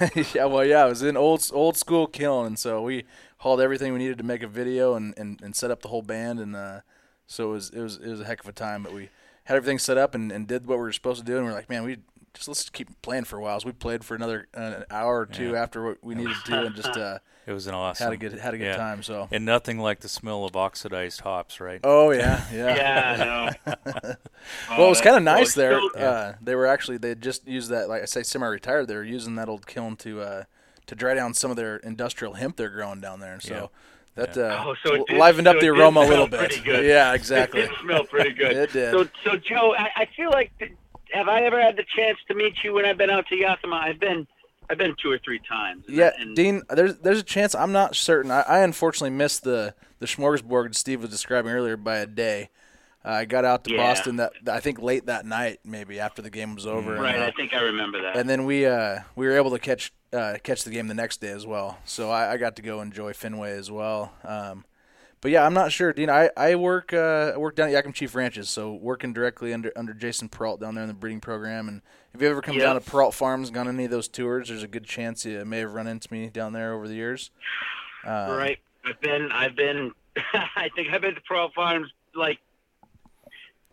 Right? 0.00 0.34
yeah, 0.34 0.46
well, 0.46 0.64
yeah, 0.64 0.84
it 0.84 0.88
was 0.88 1.02
an 1.02 1.16
old 1.16 1.48
old 1.52 1.76
school 1.76 2.08
kiln, 2.08 2.46
and 2.46 2.58
so 2.58 2.82
we 2.82 3.04
hauled 3.38 3.60
everything 3.60 3.92
we 3.92 4.00
needed 4.00 4.18
to 4.18 4.24
make 4.24 4.42
a 4.42 4.48
video 4.48 4.94
and, 4.94 5.14
and, 5.16 5.40
and 5.42 5.54
set 5.54 5.70
up 5.70 5.82
the 5.82 5.88
whole 5.88 6.02
band, 6.02 6.40
and 6.40 6.56
uh, 6.56 6.80
so 7.26 7.50
it 7.50 7.52
was 7.52 7.70
it 7.70 7.80
was 7.80 7.96
it 7.98 8.08
was 8.08 8.20
a 8.20 8.24
heck 8.24 8.40
of 8.40 8.48
a 8.48 8.52
time. 8.52 8.82
But 8.82 8.92
we 8.92 9.10
had 9.44 9.56
everything 9.56 9.78
set 9.78 9.96
up 9.96 10.14
and, 10.14 10.32
and 10.32 10.46
did 10.48 10.66
what 10.66 10.78
we 10.78 10.82
were 10.82 10.92
supposed 10.92 11.20
to 11.20 11.24
do, 11.24 11.36
and 11.36 11.44
we 11.44 11.52
are 11.52 11.54
like, 11.54 11.70
man, 11.70 11.84
we 11.84 11.98
just 12.36 12.48
let's 12.48 12.70
keep 12.70 13.00
playing 13.02 13.24
for 13.24 13.38
a 13.38 13.42
while. 13.42 13.58
So 13.60 13.66
we 13.66 13.72
played 13.72 14.04
for 14.04 14.14
another 14.14 14.46
uh, 14.56 14.60
an 14.60 14.84
hour 14.90 15.20
or 15.20 15.26
two 15.26 15.52
Yeah. 15.52 15.62
after 15.62 15.84
what 15.84 15.98
we 16.04 16.14
needed 16.14 16.36
to, 16.46 16.66
and 16.66 16.74
just 16.76 16.96
uh, 16.96 17.18
It 17.46 17.52
was 17.52 17.66
an 17.68 17.74
awesome. 17.74 18.04
had 18.04 18.12
a 18.12 18.16
good 18.16 18.38
had 18.38 18.54
a 18.54 18.58
good 18.58 18.64
Yeah. 18.64 18.76
time. 18.76 19.02
So. 19.04 19.28
And 19.30 19.44
nothing 19.44 19.78
like 19.78 20.00
the 20.00 20.08
smell 20.08 20.44
of 20.44 20.56
oxidized 20.56 21.20
hops, 21.20 21.60
right? 21.60 21.80
Oh 21.84 22.10
yeah, 22.10 22.44
yeah. 22.52 22.76
yeah, 22.76 23.50
I 23.66 23.72
know. 23.74 23.84
Well, 24.70 24.86
it 24.86 24.90
was 24.90 25.00
Oh, 25.00 25.04
kind 25.04 25.16
of 25.16 25.22
nice 25.22 25.54
cool. 25.54 25.62
there. 25.62 25.80
Still- 25.90 26.02
Uh, 26.04 26.32
they 26.42 26.54
were 26.54 26.66
actually 26.66 26.98
they 26.98 27.14
just 27.14 27.46
used 27.46 27.70
that, 27.70 27.88
like 27.88 28.02
I 28.02 28.04
say, 28.06 28.22
semi-retired. 28.22 28.86
They 28.88 28.94
were 28.94 29.04
using 29.04 29.34
that 29.36 29.48
old 29.48 29.66
kiln 29.66 29.96
to 29.96 30.20
uh, 30.22 30.44
to 30.86 30.94
dry 30.94 31.14
down 31.14 31.34
some 31.34 31.50
of 31.50 31.56
their 31.56 31.76
industrial 31.78 32.34
hemp 32.34 32.56
they're 32.56 32.68
growing 32.70 33.00
down 33.00 33.20
there. 33.20 33.32
And 33.34 33.42
so 33.42 33.70
that 34.16 34.36
uh, 34.36 34.64
Oh, 34.66 34.74
so 34.84 34.94
it 34.94 35.06
did- 35.06 35.16
livened 35.20 35.46
up 35.46 35.56
so 35.56 35.60
the 35.60 35.68
aroma 35.68 36.00
a 36.00 36.08
little 36.08 36.26
bit. 36.28 36.38
pretty 36.40 36.60
good. 36.62 36.84
Yeah, 36.84 37.12
exactly. 37.14 37.60
It 37.62 37.68
did 37.70 37.78
smell 37.82 38.04
pretty 38.04 38.32
good. 38.32 38.56
It 38.56 38.72
did. 38.72 38.92
So, 38.92 39.08
so 39.24 39.36
Joe, 39.36 39.74
I, 39.78 39.88
I 40.02 40.08
feel 40.16 40.30
like 40.30 40.50
th- 40.58 40.72
have 41.12 41.28
I 41.28 41.42
ever 41.42 41.60
had 41.60 41.76
the 41.76 41.84
chance 41.96 42.18
to 42.28 42.34
meet 42.34 42.54
you 42.64 42.72
when 42.74 42.84
I've 42.84 42.98
been 42.98 43.10
out 43.10 43.26
to 43.28 43.36
Yakima? 43.36 43.76
I've 43.76 44.00
been 44.00 44.26
I've 44.68 44.78
been 44.78 44.96
two 45.00 45.10
or 45.10 45.18
three 45.18 45.40
times. 45.48 45.84
Yeah, 45.88 46.10
and, 46.18 46.34
Dean, 46.34 46.62
there's 46.70 46.96
there's 46.98 47.20
a 47.20 47.24
chance. 47.24 47.54
I'm 47.54 47.72
not 47.72 47.94
certain. 47.96 48.30
I, 48.30 48.40
I 48.42 48.58
unfortunately 48.60 49.10
missed 49.16 49.44
the 49.44 49.74
the 50.00 50.06
smorgasbord 50.06 50.74
Steve 50.74 51.00
was 51.02 51.10
describing 51.10 51.52
earlier 51.52 51.76
by 51.76 51.98
a 51.98 52.06
day. 52.06 52.50
Uh, 53.04 53.10
I 53.10 53.24
got 53.24 53.44
out 53.44 53.62
to 53.64 53.70
Yeah. 53.72 53.76
Boston 53.76 54.16
that 54.16 54.32
I 54.50 54.58
think 54.58 54.82
late 54.82 55.06
that 55.06 55.24
night, 55.24 55.60
maybe 55.64 56.00
after 56.00 56.20
the 56.22 56.30
game 56.30 56.56
was 56.56 56.66
over. 56.66 56.94
right. 56.96 57.14
And, 57.14 57.22
uh, 57.22 57.26
I 57.26 57.30
think 57.30 57.54
I 57.54 57.60
remember 57.60 58.02
that. 58.02 58.16
and 58.16 58.28
then 58.28 58.44
we 58.44 58.66
uh, 58.66 59.00
we 59.14 59.26
were 59.26 59.36
able 59.36 59.50
to 59.52 59.60
catch 59.60 59.92
uh, 60.12 60.38
catch 60.42 60.64
the 60.64 60.70
game 60.70 60.88
the 60.88 60.94
next 60.94 61.20
day 61.20 61.28
as 61.30 61.46
well. 61.46 61.78
So 61.84 62.10
I, 62.10 62.32
I 62.32 62.36
got 62.36 62.56
to 62.56 62.62
go 62.62 62.80
enjoy 62.80 63.12
Fenway 63.12 63.52
as 63.52 63.70
well. 63.70 64.12
Um, 64.24 64.64
but 65.20 65.30
yeah, 65.30 65.44
I'm 65.44 65.54
not 65.54 65.72
sure, 65.72 65.92
Dean. 65.92 66.10
I 66.10 66.30
I 66.36 66.54
work 66.54 66.92
uh, 66.92 67.32
I 67.34 67.36
work 67.38 67.56
down 67.56 67.68
at 67.68 67.72
Yakima 67.72 67.92
Chief 67.94 68.14
Ranches, 68.14 68.48
so 68.48 68.72
working 68.74 69.12
directly 69.12 69.52
under 69.52 69.72
under 69.76 69.92
Jason 69.94 70.28
Perrault 70.28 70.60
down 70.60 70.74
there 70.74 70.82
in 70.84 70.88
the 70.88 70.94
breeding 70.94 71.20
program. 71.20 71.68
And 71.68 71.82
if 72.14 72.20
you 72.22 72.28
ever 72.28 72.40
come 72.42 72.54
Yep. 72.56 72.62
down 72.64 72.74
to 72.74 72.80
Perrault 72.80 73.14
Farms, 73.14 73.50
gone 73.50 73.68
any 73.68 73.84
of 73.86 73.90
those 73.90 74.08
tours, 74.08 74.48
there's 74.48 74.62
a 74.62 74.68
good 74.68 74.84
chance 74.84 75.24
you 75.24 75.44
may 75.44 75.58
have 75.60 75.72
run 75.72 75.86
into 75.86 76.12
me 76.12 76.28
down 76.28 76.52
there 76.52 76.72
over 76.74 76.86
the 76.88 76.94
years. 76.94 77.30
Uh, 78.06 78.36
right. 78.38 78.58
I've 78.84 79.00
been. 79.00 79.30
I've 79.32 79.56
been. 79.56 79.92
I 80.32 80.68
think 80.74 80.88
I've 80.92 81.00
been 81.02 81.14
to 81.14 81.20
Perrault 81.22 81.52
Farms 81.54 81.90
like 82.14 82.38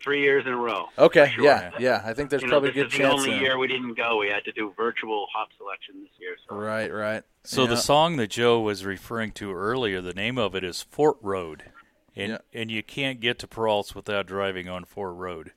three 0.04 0.22
years 0.22 0.46
in 0.46 0.52
a 0.54 0.58
row. 0.58 0.88
Okay. 1.00 1.32
Sure. 1.36 1.46
Yeah. 1.46 1.72
Yeah. 1.80 2.02
I 2.06 2.14
think 2.14 2.30
there's 2.30 2.42
you 2.42 2.48
know, 2.50 2.60
probably 2.60 2.70
a 2.70 2.74
this 2.74 2.84
good 2.84 2.92
is 2.94 2.98
the 2.98 3.04
only 3.12 3.30
then. 3.32 3.42
year 3.42 3.58
we 3.58 3.68
didn't 3.68 3.94
go. 3.96 4.18
We 4.18 4.28
had 4.30 4.44
to 4.46 4.52
do 4.52 4.74
virtual 4.76 5.28
hop 5.34 5.50
selection 5.58 5.96
this 6.02 6.12
year. 6.20 6.36
So 6.50 6.56
Right. 6.56 6.92
Right. 6.92 7.24
So 7.44 7.64
Yeah. 7.64 7.70
the 7.70 7.78
song 7.78 8.18
that 8.18 8.30
Joe 8.30 8.60
was 8.60 8.86
referring 8.86 9.32
to 9.34 9.54
earlier, 9.54 10.02
the 10.02 10.14
name 10.14 10.38
of 10.38 10.56
it 10.56 10.64
is 10.64 10.82
Fort 10.82 11.18
Road, 11.22 11.72
and 12.16 12.34
Yeah. 12.34 12.38
and 12.54 12.70
you 12.70 12.84
can't 12.84 13.20
get 13.20 13.40
to 13.40 13.48
Perrault's 13.48 13.96
without 13.96 14.26
driving 14.28 14.68
on 14.70 14.86
Fort 14.86 15.16
Road, 15.16 15.54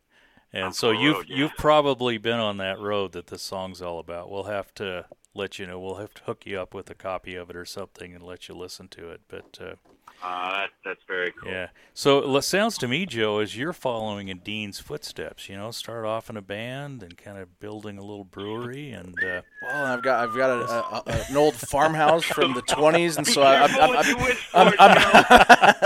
and 0.53 0.65
On 0.67 0.73
so 0.73 0.89
Fort 0.93 1.03
you've 1.03 1.17
Road, 1.17 1.27
yeah. 1.29 1.37
you've 1.37 1.57
probably 1.57 2.19
been 2.19 2.41
on 2.41 2.57
that 2.59 2.79
road 2.79 3.13
that 3.13 3.27
this 3.29 3.43
song's 3.43 3.83
all 3.83 3.99
about. 3.99 4.31
We'll 4.31 4.45
have 4.45 4.73
to 4.77 5.07
let 5.35 5.59
you 5.59 5.67
know. 5.67 5.79
We'll 5.79 5.97
have 5.97 6.15
to 6.15 6.23
hook 6.25 6.47
you 6.47 6.59
up 6.59 6.73
with 6.73 6.89
a 6.91 6.95
copy 6.95 7.35
of 7.35 7.51
it 7.51 7.57
or 7.57 7.65
something 7.67 8.15
and 8.15 8.25
let 8.25 8.49
you 8.49 8.55
listen 8.55 8.89
to 8.89 9.11
it. 9.11 9.21
But 9.29 9.59
uh, 9.61 9.75
uh, 10.23 10.51
that, 10.53 10.71
that's 10.85 11.01
very 11.07 11.33
cool. 11.33 11.51
yeah, 11.51 11.69
so 11.95 12.37
it 12.37 12.43
sounds 12.43 12.77
to 12.79 12.89
me, 12.89 13.07
Joe, 13.07 13.39
as 13.39 13.57
you're 13.57 13.73
following 13.73 14.29
in 14.29 14.39
Dean's 14.39 14.79
footsteps. 14.81 15.49
You 15.49 15.57
know, 15.57 15.71
start 15.71 16.05
off 16.05 16.29
in 16.31 16.37
a 16.37 16.43
band 16.43 17.03
and 17.03 17.17
kind 17.17 17.39
of 17.39 17.59
building 17.61 17.99
a 17.99 18.03
little 18.03 18.25
brewery 18.25 18.91
and. 18.93 19.15
Uh, 19.23 19.43
Well, 19.63 19.87
I've 19.87 20.03
got 20.03 20.29
I've 20.29 20.37
got 20.37 20.51
a, 20.51 20.65
a, 20.65 21.03
a, 21.07 21.25
an 21.31 21.37
old 21.37 21.55
farmhouse 21.57 22.25
from 22.25 22.55
the 22.55 22.63
20s, 22.63 23.19
and 23.19 23.27
so 23.27 23.43
I, 23.43 23.65
I've, 23.65 23.71
Careful 23.71 24.17
what 24.23 24.37
I'm, 24.55 24.73
I'm, 24.79 24.99
I'm- 24.99 25.77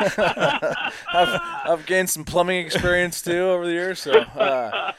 I've, 1.12 1.40
I've 1.66 1.86
gained 1.86 2.10
some 2.10 2.24
plumbing 2.24 2.64
experience 2.64 3.22
too 3.22 3.42
over 3.42 3.66
the 3.66 3.72
years. 3.72 3.98
So 4.00 4.12
uh, 4.12 4.92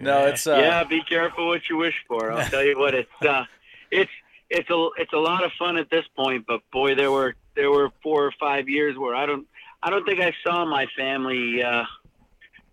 no, 0.00 0.26
it's 0.26 0.46
uh, 0.46 0.56
yeah, 0.56 0.84
be 0.84 1.02
careful 1.02 1.48
what 1.48 1.68
you 1.68 1.76
wish 1.76 1.94
for. 2.06 2.32
I'll 2.32 2.48
tell 2.48 2.64
you 2.64 2.78
what, 2.78 2.94
it's 2.94 3.10
uh, 3.22 3.44
it's 3.90 4.10
it's 4.50 4.68
a 4.70 4.88
it's 4.96 5.12
a 5.12 5.18
lot 5.18 5.44
of 5.44 5.52
fun 5.58 5.76
at 5.76 5.90
this 5.90 6.04
point. 6.16 6.44
But 6.46 6.60
boy, 6.72 6.94
there 6.94 7.10
were 7.12 7.34
there 7.58 7.70
were 7.72 7.90
four 8.02 8.24
or 8.24 8.32
five 8.38 8.68
years 8.68 8.96
where 8.96 9.16
I 9.16 9.26
don't 9.26 9.46
I 9.82 9.90
don't 9.90 10.06
think 10.06 10.20
I 10.20 10.32
saw 10.46 10.64
my 10.64 10.86
family 10.96 11.62
uh, 11.62 11.84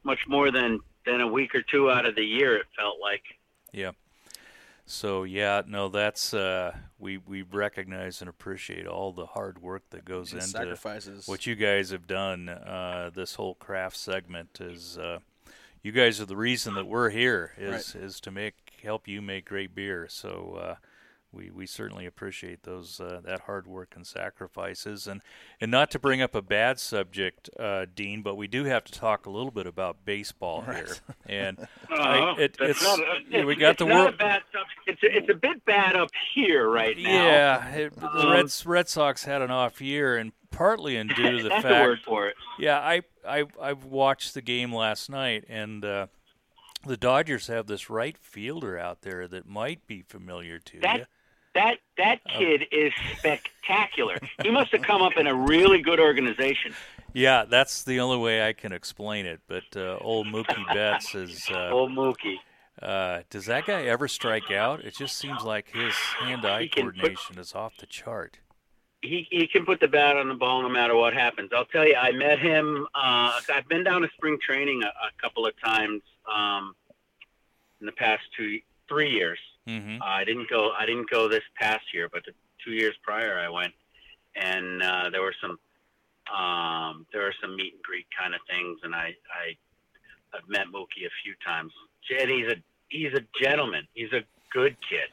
much 0.04 0.20
more 0.28 0.52
than 0.52 0.80
than 1.06 1.22
a 1.22 1.28
week 1.28 1.56
or 1.56 1.64
two 1.64 1.92
out 1.92 2.06
of 2.06 2.16
the 2.16 2.24
year. 2.24 2.56
It 2.56 2.68
felt 2.78 2.98
like. 3.02 3.24
Yeah. 3.74 3.92
So 4.86 5.24
yeah, 5.24 5.64
no, 5.68 5.90
that's 5.90 6.36
uh, 6.36 6.76
we 7.00 7.18
we 7.18 7.42
recognize 7.42 8.22
and 8.22 8.30
appreciate 8.30 8.86
all 8.86 9.12
the 9.12 9.26
hard 9.26 9.60
work 9.60 9.90
that 9.90 10.06
goes 10.06 10.32
his 10.32 10.46
into 10.46 10.60
sacrifices. 10.60 11.28
what 11.28 11.48
you 11.48 11.56
guys 11.56 11.90
have 11.90 12.06
done. 12.06 12.48
Uh, 12.48 13.10
this 13.14 13.34
whole 13.34 13.56
craft 13.56 13.98
segment 13.98 14.62
is 14.62 15.00
uh, 15.00 15.18
you 15.82 15.92
guys 15.92 16.22
are 16.22 16.26
the 16.26 16.38
reason 16.38 16.76
that 16.76 16.86
we're 16.86 17.10
here 17.10 17.54
is 17.58 17.96
is 17.96 18.20
to 18.22 18.32
make 18.32 18.54
help 18.84 19.08
you 19.08 19.24
make 19.24 19.46
great 19.46 19.74
beer. 19.74 20.06
So 20.08 20.60
uh, 20.62 20.76
we 21.36 21.52
we 21.52 21.66
certainly 21.68 22.06
appreciate 22.06 22.64
those 22.64 23.00
uh, 23.00 23.20
that 23.26 23.42
hard 23.42 23.68
work 23.68 23.94
and 23.96 24.08
sacrifices. 24.08 25.08
And 25.08 25.22
and 25.60 25.70
not 25.70 25.92
to 25.92 26.00
bring 26.00 26.22
up 26.22 26.34
a 26.36 26.42
bad 26.42 26.80
subject, 26.80 27.50
uh, 27.60 27.86
Dean, 27.94 28.22
but 28.22 28.36
we 28.36 28.48
do 28.48 28.64
have 28.64 28.84
to 28.86 28.92
talk 28.92 29.26
a 29.26 29.30
little 29.30 29.52
bit 29.52 29.68
about 29.68 30.06
baseball 30.06 30.62
here. 30.62 30.96
And 31.26 31.68
Uh, 31.92 32.36
it- 32.38 32.58
it's- 32.60 32.82
not 32.84 33.00
a, 33.00 33.20
yeah, 33.30 33.44
we 33.46 33.56
got 33.56 33.72
it's 33.72 33.80
the 33.80 33.86
not 33.86 33.96
wor- 34.00 34.10
a 34.10 34.12
bad 34.12 34.42
subject. 34.52 34.80
It's 34.88 35.04
a, 35.04 35.18
it's 35.18 35.30
a 35.30 35.34
bit 35.36 35.64
bad 35.66 35.96
up 35.96 36.10
here 36.34 36.68
right 36.70 36.98
now. 36.98 37.10
Yeah, 37.10 37.70
it, 37.76 37.96
the 37.96 38.08
Um, 38.10 38.32
Reds 38.32 38.66
Red 38.66 38.88
Sox 38.90 39.24
had 39.26 39.42
an 39.42 39.52
off 39.52 39.82
year, 39.82 40.18
and 40.18 40.32
partly 40.52 40.96
in 40.98 41.08
due 41.08 41.38
to 41.38 41.38
the 41.44 41.50
the 41.50 41.62
fact. 41.62 42.00
it. 42.08 42.34
Yeah, 42.60 42.80
I 42.80 43.02
I 43.28 43.46
I 43.62 43.74
watched 43.74 44.34
the 44.34 44.42
game 44.42 44.74
last 44.74 45.10
night, 45.10 45.46
and 45.50 45.84
uh, 45.86 46.08
the 46.86 46.98
Dodgers 46.98 47.48
have 47.48 47.68
this 47.68 47.90
right 47.90 48.18
fielder 48.18 48.78
out 48.78 49.02
there 49.02 49.28
that 49.28 49.48
might 49.48 49.88
be 49.88 50.02
familiar 50.02 50.60
to 50.60 50.80
That- 50.82 50.98
you. 51.00 51.06
That 51.56 51.78
that 51.98 52.20
Oh. 52.30 52.38
kid 52.38 52.66
is 52.72 52.94
spectacular. 53.18 54.18
he 54.44 54.52
must 54.52 54.72
have 54.74 54.82
come 54.84 55.02
up 55.02 55.14
in 55.18 55.26
a 55.28 55.34
really 55.34 55.82
good 55.82 56.00
organization. 56.00 56.76
Yeah, 57.14 57.46
that's 57.48 57.84
the 57.84 58.00
only 58.02 58.18
way 58.18 58.46
I 58.48 58.54
can 58.54 58.72
explain 58.74 59.26
it. 59.26 59.40
But 59.48 59.64
uh, 59.76 59.98
old 60.02 60.28
Mookie 60.28 60.68
Betts 60.74 61.16
is. 61.16 61.48
Uh, 61.50 61.70
Old 61.72 61.92
Mookie. 61.92 62.36
uh, 62.82 63.22
does 63.30 63.46
that 63.46 63.66
guy 63.66 63.84
ever 63.86 64.08
strike 64.10 64.52
out? 64.52 64.82
It 64.84 64.96
just 64.96 65.18
seems 65.18 65.42
like 65.44 65.72
his 65.72 65.94
hand-eye 65.96 66.68
can 66.68 66.88
put- 66.88 66.96
coordination 66.96 67.40
is 67.40 67.56
off 67.56 67.78
the 67.78 67.86
chart. 67.88 68.40
He 69.02 69.28
he 69.30 69.48
can 69.48 69.66
put 69.66 69.80
the 69.80 69.88
bat 69.88 70.18
on 70.18 70.28
the 70.28 70.34
ball 70.34 70.62
no 70.64 70.70
matter 70.70 70.96
what 70.96 71.14
happens. 71.14 71.52
I'll 71.56 71.66
tell 71.66 71.88
you, 71.88 71.96
I 71.96 72.12
met 72.12 72.40
him. 72.40 72.88
Uh, 72.96 73.40
I've 73.54 73.68
been 73.70 73.84
down 73.84 74.02
to 74.02 74.10
spring 74.16 74.38
training 74.42 74.82
a, 74.84 74.88
a 74.88 75.12
couple 75.22 75.46
of 75.46 75.54
times 75.64 76.02
um, 76.34 76.76
in 77.80 77.86
the 77.86 77.92
past 77.92 78.24
two 78.36 78.60
three 78.90 79.12
years. 79.12 79.38
Hmm 79.68 79.98
Uh, 80.02 80.06
I 80.06 80.24
didn't 80.24 80.50
go. 80.50 80.72
I 80.78 80.86
didn't 80.86 81.10
go 81.10 81.28
this 81.28 81.44
past 81.60 81.86
year, 81.94 82.10
but 82.12 82.24
the 82.26 82.34
two 82.64 82.72
years 82.72 82.96
prior, 83.04 83.40
I 83.40 83.50
went, 83.50 83.74
and 84.36 84.82
uh, 84.82 85.10
there 85.12 85.22
were 85.22 85.36
some 85.42 85.58
um, 86.34 87.06
there 87.12 87.22
were 87.24 87.36
some 87.42 87.56
meet 87.56 87.74
and 87.74 87.84
greet 87.84 88.08
kind 88.18 88.34
of 88.34 88.42
things, 88.50 88.80
and 88.84 88.96
I 88.96 89.16
I 89.42 89.58
I've 90.34 90.48
met 90.50 90.68
Mookie 90.68 91.06
a 91.06 91.14
few 91.24 91.34
times. 91.46 91.72
And 92.20 92.30
he's 92.30 92.48
a 92.48 92.56
he's 92.90 93.14
a 93.14 93.22
gentleman. 93.42 93.88
He's 93.94 94.12
a 94.14 94.22
good 94.52 94.76
kid. 94.88 95.10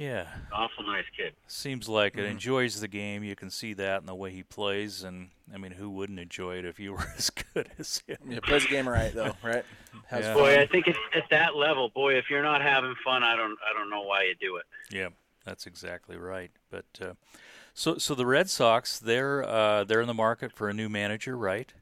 Yeah. 0.00 0.28
Awful 0.52 0.84
nice 0.86 1.04
kid. 1.14 1.34
Seems 1.46 1.88
like 1.88 2.14
Mm-hmm. 2.14 2.22
it 2.22 2.30
enjoys 2.30 2.80
the 2.80 2.88
game. 2.88 3.22
You 3.22 3.36
can 3.36 3.50
see 3.50 3.74
that 3.74 4.00
in 4.00 4.06
the 4.06 4.14
way 4.14 4.30
he 4.30 4.42
plays, 4.42 5.02
and 5.02 5.28
I 5.52 5.58
mean, 5.58 5.72
who 5.72 5.90
wouldn't 5.90 6.18
enjoy 6.18 6.56
it 6.56 6.64
if 6.64 6.80
you 6.80 6.92
were 6.94 7.06
as 7.18 7.28
good 7.28 7.68
as 7.78 8.02
him? 8.06 8.16
yeah, 8.28 8.40
plays 8.40 8.62
the 8.62 8.68
game 8.70 8.88
right 8.88 9.12
though, 9.14 9.34
right? 9.42 9.64
Has 10.06 10.24
Yeah. 10.24 10.34
fun. 10.34 10.42
Boy, 10.42 10.60
I 10.60 10.66
think 10.66 10.86
it's 10.88 10.98
at 11.14 11.24
that 11.30 11.54
level. 11.54 11.90
Boy, 11.90 12.14
if 12.14 12.30
you're 12.30 12.42
not 12.42 12.62
having 12.62 12.94
fun, 13.04 13.22
I 13.22 13.36
don't 13.36 13.58
I 13.68 13.76
don't 13.78 13.90
know 13.90 14.02
why 14.02 14.22
you 14.24 14.34
do 14.40 14.56
it. 14.56 14.64
Yeah, 14.90 15.08
that's 15.44 15.66
exactly 15.66 16.16
right. 16.16 16.50
But 16.70 16.86
uh, 17.00 17.12
so 17.74 17.98
so 17.98 18.14
the 18.14 18.26
Red 18.26 18.48
Sox, 18.48 18.98
they're 18.98 19.44
uh, 19.46 19.84
they're 19.84 20.00
in 20.00 20.06
the 20.08 20.14
market 20.14 20.50
for 20.52 20.68
a 20.70 20.72
new 20.74 20.88
manager, 20.88 21.36
right? 21.36 21.72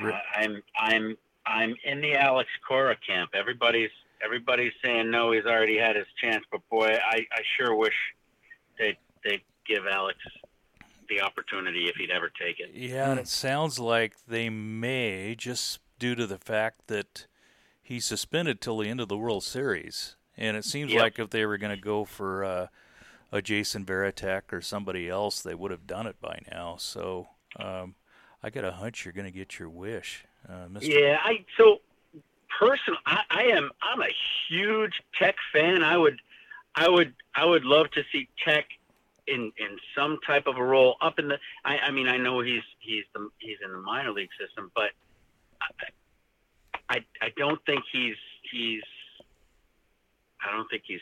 Uh, 0.00 0.12
I'm 0.34 0.62
I'm 0.78 1.16
I'm 1.46 1.74
in 1.84 2.00
the 2.00 2.14
Alex 2.14 2.48
Cora 2.68 2.96
camp. 3.06 3.30
Everybody's 3.34 3.90
everybody's 4.24 4.72
saying 4.84 5.10
no, 5.10 5.32
he's 5.32 5.44
already 5.44 5.78
had 5.78 5.96
his 5.96 6.06
chance. 6.20 6.44
But 6.50 6.60
boy, 6.70 6.86
I, 6.86 7.18
I 7.32 7.42
sure 7.56 7.74
wish 7.74 7.94
they 8.78 8.98
they 9.24 9.42
give 9.66 9.86
Alex 9.86 10.18
the 11.08 11.20
opportunity 11.20 11.88
if 11.88 11.96
he'd 11.96 12.10
ever 12.10 12.30
take 12.40 12.60
it. 12.60 12.70
Yeah, 12.74 13.10
and 13.10 13.20
it 13.20 13.28
sounds 13.28 13.78
like 13.78 14.14
they 14.26 14.48
may 14.48 15.34
just 15.36 15.80
due 15.98 16.14
to 16.14 16.26
the 16.26 16.38
fact 16.38 16.88
that 16.88 17.26
he's 17.82 18.04
suspended 18.04 18.60
till 18.60 18.78
the 18.78 18.88
end 18.88 19.00
of 19.00 19.08
the 19.08 19.16
World 19.16 19.44
Series, 19.44 20.16
and 20.36 20.56
it 20.56 20.64
seems 20.64 20.92
Yep. 20.92 21.00
like 21.02 21.18
if 21.18 21.30
they 21.30 21.46
were 21.46 21.58
going 21.58 21.74
to 21.74 21.82
go 21.82 22.04
for 22.04 22.44
uh, 22.44 22.66
a 23.32 23.40
Jason 23.40 23.84
Varitek 23.84 24.52
or 24.52 24.60
somebody 24.60 25.08
else, 25.08 25.42
they 25.42 25.54
would 25.54 25.70
have 25.70 25.86
done 25.86 26.06
it 26.06 26.20
by 26.20 26.40
now. 26.50 26.76
So 26.78 27.28
um, 27.58 27.94
I 28.42 28.50
got 28.50 28.64
a 28.64 28.72
hunch 28.72 29.04
you're 29.04 29.12
going 29.12 29.30
to 29.30 29.36
get 29.36 29.58
your 29.58 29.68
wish, 29.68 30.24
uh, 30.48 30.66
Mr. 30.68 30.88
Yeah, 30.88 31.18
I 31.22 31.44
so 31.56 31.80
personal. 32.58 32.98
I, 33.06 33.20
I 33.30 33.42
am 33.44 33.70
I'm 33.82 34.00
a 34.00 34.10
huge 34.48 35.02
Tek 35.18 35.36
fan. 35.52 35.82
I 35.82 35.96
would 35.96 36.20
I 36.74 36.88
would 36.88 37.14
I 37.34 37.44
would 37.44 37.64
love 37.64 37.90
to 37.92 38.02
see 38.12 38.28
Tek 38.44 38.66
in 39.26 39.52
in 39.58 39.78
some 39.96 40.18
type 40.26 40.46
of 40.46 40.56
a 40.56 40.62
role 40.64 40.96
up 41.00 41.18
in 41.18 41.28
the. 41.28 41.38
I, 41.64 41.78
I 41.78 41.90
mean 41.90 42.08
I 42.08 42.16
know 42.16 42.40
he's 42.40 42.62
he's 42.80 43.04
the 43.14 43.28
he's 43.38 43.58
in 43.64 43.72
the 43.72 43.80
minor 43.80 44.12
league 44.12 44.30
system, 44.40 44.70
but 44.74 44.90
I 45.60 45.88
I, 46.88 47.04
I 47.20 47.32
don't 47.36 47.60
think 47.66 47.82
he's 47.92 48.16
he's 48.50 48.82
I 50.46 50.56
don't 50.56 50.68
think 50.70 50.82
he's 50.86 51.00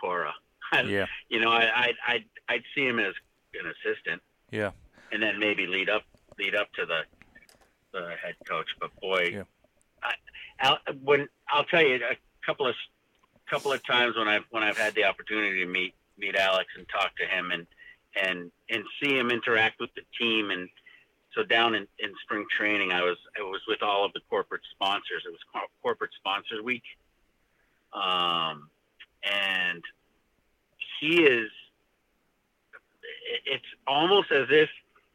Cora. 0.00 0.32
I, 0.72 0.82
Yeah, 0.82 1.06
You 1.28 1.40
know 1.40 1.50
I 1.50 1.64
I 1.64 1.92
I'd, 2.06 2.24
I'd 2.48 2.62
see 2.74 2.86
him 2.86 2.98
as 2.98 3.14
an 3.54 3.72
assistant 3.72 4.22
yeah. 4.50 4.70
and 5.10 5.22
then 5.22 5.38
maybe 5.38 5.66
lead 5.66 5.88
up 5.88 6.02
lead 6.38 6.54
up 6.54 6.72
to 6.74 6.86
the 6.86 7.00
the 7.92 8.14
head 8.22 8.36
coach. 8.46 8.68
But 8.80 8.94
boy, 9.00 9.30
Yeah. 9.32 9.42
I, 10.60 10.76
when 11.04 11.28
I'll 11.48 11.64
tell 11.64 11.82
you 11.82 11.96
a 11.96 12.16
couple 12.44 12.66
of 12.66 12.74
couple 13.48 13.72
of 13.72 13.84
times 13.86 14.16
when 14.16 14.28
I've 14.28 14.44
when 14.50 14.62
I've 14.62 14.76
had 14.78 14.94
the 14.94 15.04
opportunity 15.04 15.60
to 15.60 15.66
meet 15.66 15.94
meet 16.18 16.34
Alex 16.36 16.68
and 16.76 16.86
talk 16.88 17.16
to 17.16 17.24
him 17.26 17.50
and 17.50 17.66
and 18.20 18.50
and 18.70 18.84
see 19.00 19.16
him 19.16 19.30
interact 19.30 19.80
with 19.80 19.90
the 19.94 20.02
team 20.18 20.50
and 20.50 20.68
so 21.34 21.44
down 21.44 21.74
in, 21.74 21.86
in 21.98 22.10
spring 22.24 22.44
training 22.56 22.92
I 22.92 23.02
was 23.02 23.16
I 23.38 23.42
was 23.42 23.60
with 23.68 23.82
all 23.82 24.04
of 24.04 24.12
the 24.12 24.20
corporate 24.28 24.62
sponsors. 24.74 25.22
It 25.26 25.30
was 25.30 25.64
corporate 25.82 26.10
sponsors 26.18 26.62
week. 26.62 26.82
Um, 27.92 28.68
and 29.22 29.82
he 31.00 31.22
is. 31.22 31.50
It's 33.46 33.64
almost 33.86 34.30
as 34.32 34.46
if 34.50 34.68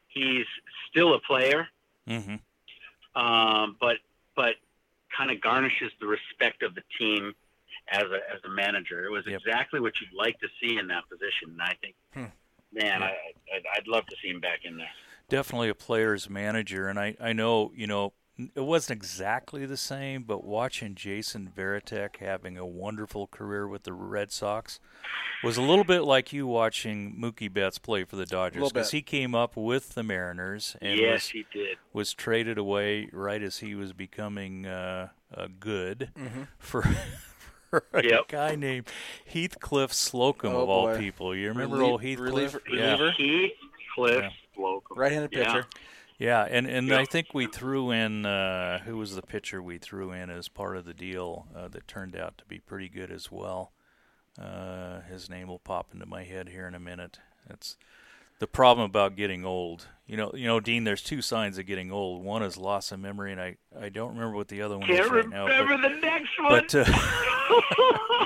he's 0.07 0.45
still 0.89 1.13
a 1.15 1.19
player, 1.19 1.67
Mm-hmm. 2.07 2.35
um, 3.21 3.77
but 3.79 3.97
but 4.35 4.55
kind 5.15 5.31
of 5.31 5.41
garnishes 5.41 5.91
the 5.99 6.07
respect 6.07 6.63
of 6.63 6.75
the 6.75 6.83
team 6.99 7.33
as 7.91 8.03
a 8.03 8.19
as 8.33 8.39
a 8.45 8.49
manager. 8.49 9.05
It 9.05 9.11
was 9.11 9.25
Yep. 9.27 9.41
exactly 9.45 9.79
what 9.79 9.93
you'd 10.01 10.17
like 10.17 10.39
to 10.39 10.47
see 10.61 10.77
in 10.77 10.87
that 10.87 11.03
position, 11.09 11.49
and 11.51 11.61
I 11.61 11.73
think, 11.81 11.95
Hmm. 12.13 12.25
man, 12.71 13.03
I, 13.03 13.09
I'd, 13.55 13.63
I'd 13.77 13.87
love 13.87 14.05
to 14.07 14.15
see 14.21 14.29
him 14.29 14.39
back 14.39 14.59
in 14.65 14.77
there. 14.77 14.89
definitely 15.29 15.69
a 15.69 15.75
player's 15.75 16.29
manager, 16.29 16.87
and 16.87 16.99
I, 16.99 17.15
I 17.19 17.33
know 17.33 17.71
you 17.75 17.87
know 17.87 18.13
it 18.55 18.61
wasn't 18.61 18.97
exactly 18.97 19.65
the 19.65 19.77
same, 19.77 20.23
but 20.23 20.43
watching 20.43 20.95
Jason 20.95 21.51
Varitek 21.55 22.17
having 22.17 22.57
a 22.57 22.65
wonderful 22.65 23.27
career 23.27 23.67
with 23.67 23.83
the 23.83 23.93
Red 23.93 24.31
Sox 24.31 24.79
was 25.43 25.57
a 25.57 25.61
little 25.61 25.83
bit 25.83 26.01
like 26.03 26.31
you 26.33 26.47
watching 26.47 27.15
Mookie 27.19 27.51
Betts 27.51 27.77
play 27.77 28.03
for 28.03 28.15
the 28.15 28.25
Dodgers 28.25 28.71
because 28.71 28.91
he 28.91 29.01
came 29.01 29.35
up 29.35 29.55
with 29.57 29.93
the 29.95 30.03
Mariners 30.03 30.75
and 30.81 30.97
yes, 30.99 31.13
was, 31.13 31.29
he 31.29 31.45
did. 31.53 31.77
was 31.93 32.13
traded 32.13 32.57
away 32.57 33.09
right 33.11 33.41
as 33.43 33.57
he 33.59 33.75
was 33.75 33.93
becoming 33.93 34.65
uh, 34.65 35.09
uh, 35.35 35.47
good 35.59 36.09
Mm-hmm. 36.17 36.43
for. 36.59 36.83
for 37.69 37.83
A 37.93 38.03
Yep. 38.03 38.27
guy 38.27 38.55
named 38.55 38.87
Heathcliff 39.25 39.91
Slocumb 39.91 40.53
Oh, 40.53 40.61
of 40.61 40.69
all 40.69 40.85
boy. 40.87 40.97
people. 40.99 41.35
You 41.35 41.47
remember 41.49 41.77
Relie- 41.77 41.83
old 41.89 42.01
Heathcliff? 42.03 42.29
reliever- 42.29 42.61
yeah. 42.71 42.91
reliever? 42.91 43.11
Heath 43.17 43.51
Cliff 43.95 44.21
Yeah. 44.23 44.29
Slocum. 44.55 44.97
Right-handed 44.97 45.31
Yeah. 45.33 45.45
pitcher. 45.45 45.65
Yeah, 46.23 46.47
and 46.49 46.67
and 46.67 46.87
Yeah. 46.87 46.99
I 46.99 47.05
think 47.05 47.33
we 47.33 47.47
threw 47.47 47.91
in 47.91 48.25
uh, 48.25 48.79
who 48.85 48.95
was 48.95 49.13
the 49.13 49.21
pitcher 49.21 49.61
we 49.61 49.77
threw 49.77 50.13
in 50.13 50.29
as 50.29 50.47
part 50.47 50.77
of 50.77 50.85
the 50.85 50.93
deal 50.93 51.47
uh, 51.53 51.67
that 51.67 51.85
turned 51.85 52.15
out 52.15 52.37
to 52.37 52.45
be 52.45 52.59
pretty 52.59 52.87
good 52.87 53.11
as 53.11 53.29
well. 53.29 53.73
Uh, 54.41 55.01
his 55.01 55.29
name 55.29 55.49
will 55.49 55.59
pop 55.59 55.89
into 55.93 56.05
my 56.05 56.23
head 56.23 56.47
here 56.47 56.65
in 56.65 56.75
a 56.75 56.79
minute. 56.79 57.19
It's 57.49 57.75
the 58.39 58.47
problem 58.47 58.85
about 58.85 59.17
getting 59.17 59.43
old. 59.43 59.87
You 60.07 60.15
know, 60.15 60.31
you 60.33 60.47
know, 60.47 60.61
Dean. 60.61 60.85
There's 60.85 61.03
two 61.03 61.21
signs 61.21 61.57
of 61.57 61.65
getting 61.65 61.91
old. 61.91 62.23
One 62.23 62.41
is 62.41 62.55
loss 62.55 62.93
of 62.93 63.01
memory, 63.01 63.33
and 63.33 63.41
I, 63.41 63.57
I 63.77 63.89
don't 63.89 64.13
remember 64.15 64.37
what 64.37 64.47
the 64.47 64.61
other 64.61 64.77
one 64.77 64.87
Can't 64.87 65.01
is 65.01 65.11
right 65.11 65.27
now. 65.27 65.45
remember 65.45 65.77
But, 65.77 65.93
the 65.93 65.99
next 65.99 66.39
one. 66.39 66.49
but 66.51 66.73
uh, 66.73 68.25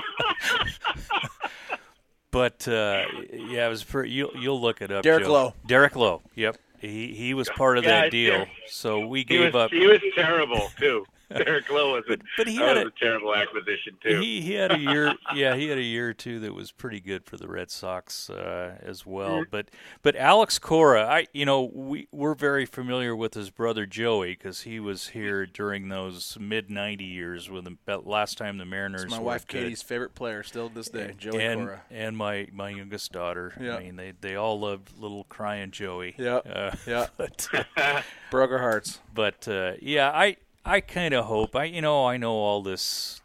but 2.30 2.68
uh, 2.68 3.06
yeah, 3.32 3.66
it 3.66 3.70
was 3.70 3.82
pretty. 3.82 4.10
You'll 4.10 4.36
you'll 4.36 4.60
look 4.60 4.82
it 4.82 4.92
up. 4.92 5.02
Derek 5.02 5.24
Joe. 5.24 5.32
Lowe. 5.32 5.54
Derek 5.66 5.96
Lowe. 5.96 6.22
Yep. 6.36 6.58
He 6.80 7.08
he 7.14 7.34
was 7.34 7.48
part 7.50 7.78
of 7.78 7.84
Yeah, 7.84 8.02
that 8.02 8.10
deal. 8.10 8.32
Derek- 8.34 8.48
So 8.68 9.06
we 9.06 9.20
he 9.20 9.24
gave 9.24 9.54
was 9.54 9.64
up. 9.64 9.70
he 9.72 9.86
was 9.86 10.00
terrible 10.14 10.70
too. 10.78 11.04
Derek 11.36 11.70
Lowe 11.70 11.92
was 11.94 12.04
a, 12.06 12.16
But, 12.16 12.20
but 12.36 12.46
he 12.48 12.58
that 12.58 12.76
had 12.76 12.76
was 12.76 12.84
a, 12.84 12.88
a 12.88 12.90
terrible 12.98 13.34
acquisition 13.34 13.96
too. 14.02 14.20
he 14.20 14.40
he 14.40 14.54
had 14.54 14.72
a 14.72 14.78
year. 14.78 15.14
Yeah, 15.34 15.56
he 15.56 15.68
had 15.68 15.78
a 15.78 15.82
year 15.82 16.08
or 16.10 16.14
two 16.14 16.40
that 16.40 16.54
was 16.54 16.72
pretty 16.72 17.00
good 17.00 17.24
for 17.24 17.36
the 17.36 17.48
Red 17.48 17.70
Sox 17.70 18.30
uh, 18.30 18.76
as 18.82 19.04
well. 19.04 19.40
Mm-hmm. 19.40 19.50
But 19.50 19.70
but 20.02 20.16
Alex 20.16 20.58
Cora, 20.58 21.06
I 21.06 21.26
you 21.32 21.44
know 21.44 21.62
we 21.74 22.08
we're 22.12 22.34
very 22.34 22.64
familiar 22.66 23.14
with 23.14 23.34
his 23.34 23.50
brother 23.50 23.84
Joey 23.86 24.32
because 24.32 24.62
he 24.62 24.80
was 24.80 25.08
here 25.08 25.44
during 25.46 25.88
those 25.88 26.36
mid 26.40 26.70
'90 26.70 27.04
years 27.04 27.50
when 27.50 27.64
the 27.64 27.98
last 27.98 28.38
time 28.38 28.58
the 28.58 28.64
Mariners. 28.64 29.02
It's 29.04 29.10
my 29.12 29.18
wife 29.20 29.46
good. 29.46 29.64
Katie's 29.64 29.82
favorite 29.82 30.14
player 30.14 30.42
still 30.42 30.68
to 30.68 30.74
this 30.74 30.88
day, 30.88 31.14
Joey 31.18 31.44
and 31.44 31.60
Cora. 31.60 31.82
and 31.90 32.16
my 32.16 32.48
my 32.52 32.70
youngest 32.70 33.12
daughter. 33.12 33.52
Yeah. 33.60 33.76
I 33.76 33.80
mean 33.80 33.96
they 33.96 34.12
they 34.20 34.36
all 34.36 34.58
loved 34.58 34.92
little 34.98 35.24
crying 35.24 35.70
Joey. 35.72 36.14
Yeah, 36.18 36.36
Uh, 36.38 36.74
yeah. 36.86 37.06
But 37.18 37.48
Broke 38.30 38.50
our 38.50 38.58
hearts. 38.58 39.00
but 39.14 39.46
uh, 39.48 39.72
yeah, 39.80 40.10
I 40.14 40.36
I 40.64 40.80
kind 40.80 41.14
of 41.14 41.26
hope 41.26 41.56
I 41.56 41.64
you 41.64 41.80
know 41.80 42.06
I 42.06 42.16
know 42.16 42.32
all 42.32 42.62
this 42.62 43.20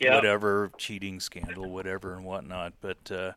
yeah. 0.00 0.14
whatever 0.14 0.72
cheating 0.78 1.20
scandal, 1.20 1.70
whatever 1.70 2.14
and 2.14 2.24
whatnot. 2.24 2.72
But 2.80 3.10
uh, 3.12 3.32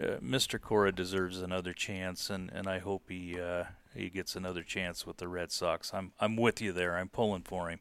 uh, 0.00 0.18
Mr. 0.22 0.60
Cora 0.60 0.92
deserves 0.92 1.42
another 1.42 1.72
chance, 1.72 2.30
and, 2.30 2.50
and 2.52 2.66
I 2.66 2.78
hope 2.78 3.04
he 3.08 3.38
uh, 3.38 3.64
he 3.94 4.08
gets 4.08 4.36
another 4.36 4.62
chance 4.62 5.06
with 5.06 5.18
the 5.18 5.28
Red 5.28 5.52
Sox. 5.52 5.92
I'm 5.92 6.12
I'm 6.20 6.36
with 6.36 6.60
you 6.60 6.72
there. 6.72 6.96
I'm 6.96 7.08
pulling 7.08 7.42
for 7.42 7.68
him. 7.68 7.80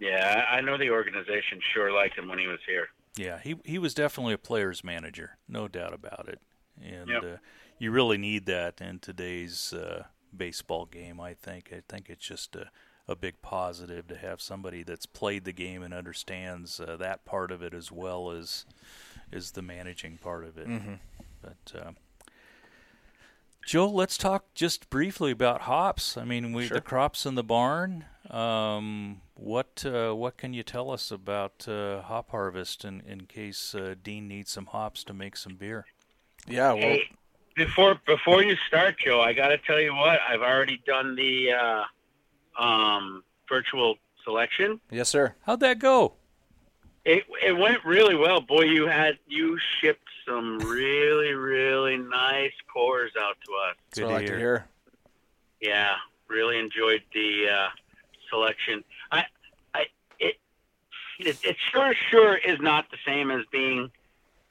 Yeah, 0.00 0.44
I 0.50 0.56
I 0.56 0.60
know 0.62 0.78
the 0.78 0.90
organization 0.90 1.60
sure 1.72 1.92
liked 1.92 2.18
him 2.18 2.28
when 2.28 2.38
he 2.38 2.46
was 2.46 2.60
here. 2.66 2.88
Yeah, 3.16 3.38
he 3.38 3.56
he 3.64 3.78
was 3.78 3.94
definitely 3.94 4.34
a 4.34 4.38
player's 4.38 4.82
manager, 4.82 5.36
no 5.46 5.68
doubt 5.68 5.92
about 5.92 6.28
it. 6.28 6.40
And 6.82 7.08
Yep. 7.08 7.22
uh, 7.22 7.36
you 7.78 7.90
really 7.90 8.16
need 8.16 8.46
that 8.46 8.80
in 8.80 8.98
today's 8.98 9.72
uh, 9.72 10.04
baseball 10.34 10.86
game. 10.86 11.20
I 11.20 11.34
think. 11.34 11.70
I 11.72 11.82
think 11.86 12.08
it's 12.08 12.26
just 12.26 12.56
a 12.56 12.70
a 13.12 13.16
big 13.16 13.40
positive 13.42 14.08
to 14.08 14.16
have 14.16 14.40
somebody 14.40 14.82
that's 14.82 15.06
played 15.06 15.44
the 15.44 15.52
game 15.52 15.82
and 15.82 15.94
understands 15.94 16.80
uh, 16.80 16.96
that 16.96 17.24
part 17.24 17.52
of 17.52 17.62
it 17.62 17.74
as 17.74 17.92
well 17.92 18.30
as 18.32 18.64
is 19.30 19.52
the 19.52 19.62
managing 19.62 20.18
part 20.18 20.44
of 20.44 20.58
it. 20.58 20.66
Mm-hmm. 20.66 20.94
But 21.40 21.80
uh, 21.80 21.90
Joe, 23.64 23.88
let's 23.88 24.18
talk 24.18 24.52
just 24.54 24.90
briefly 24.90 25.30
about 25.30 25.62
hops. 25.62 26.16
I 26.16 26.24
mean, 26.24 26.52
we 26.52 26.66
Sure. 26.66 26.76
the 26.76 26.80
crops 26.80 27.24
in 27.24 27.36
the 27.36 27.44
barn. 27.44 28.06
Um, 28.28 29.20
what 29.34 29.84
uh, 29.86 30.12
what 30.14 30.36
can 30.36 30.52
you 30.52 30.62
tell 30.62 30.90
us 30.90 31.10
about 31.10 31.66
uh, 31.68 32.02
hop 32.02 32.30
harvest 32.30 32.84
in 32.84 33.00
in 33.06 33.22
case 33.22 33.74
uh, 33.74 33.94
Dean 34.02 34.26
needs 34.28 34.50
some 34.50 34.66
hops 34.66 35.04
to 35.04 35.14
make 35.14 35.36
some 35.36 35.54
beer? 35.54 35.86
Yeah, 36.46 36.72
well, 36.72 36.82
Hey, 36.82 37.10
before 37.54 38.00
before 38.06 38.42
you 38.42 38.56
start, 38.66 38.96
Joe, 38.98 39.20
I 39.20 39.32
got 39.32 39.48
to 39.48 39.58
tell 39.58 39.80
you 39.80 39.94
what 39.94 40.20
I've 40.28 40.42
already 40.42 40.80
done 40.86 41.14
the 41.14 41.52
uh, 41.52 41.84
um, 42.58 43.22
virtual 43.48 43.96
selection. 44.24 44.80
yes, 44.90 45.08
sir. 45.08 45.34
How'd 45.44 45.60
that 45.60 45.78
go? 45.78 46.14
It 47.04 47.24
it 47.44 47.56
went 47.56 47.84
really 47.84 48.14
well. 48.14 48.40
Boy, 48.40 48.62
you 48.62 48.86
had 48.86 49.18
you 49.26 49.58
shipped 49.80 50.08
some 50.26 50.58
really 50.60 51.32
really 51.32 51.96
nice 51.96 52.52
cores 52.72 53.10
out 53.20 53.36
to 53.44 53.52
us. 53.54 53.76
That's 53.90 53.98
Good 53.98 54.04
what 54.04 54.08
I 54.08 54.12
to 54.12 54.14
like 54.18 54.26
to 54.26 54.32
hear. 54.32 54.38
hear. 54.38 54.66
Yeah, 55.60 55.94
really 56.28 56.58
enjoyed 56.58 57.02
the 57.12 57.48
uh, 57.48 57.68
selection. 58.30 58.84
I, 59.10 59.24
I, 59.74 59.86
it, 60.20 60.36
it, 61.18 61.38
it 61.44 61.56
sure, 61.72 61.94
sure 62.10 62.36
is 62.36 62.58
not 62.60 62.90
the 62.90 62.96
same 63.06 63.30
as 63.30 63.44
being 63.50 63.90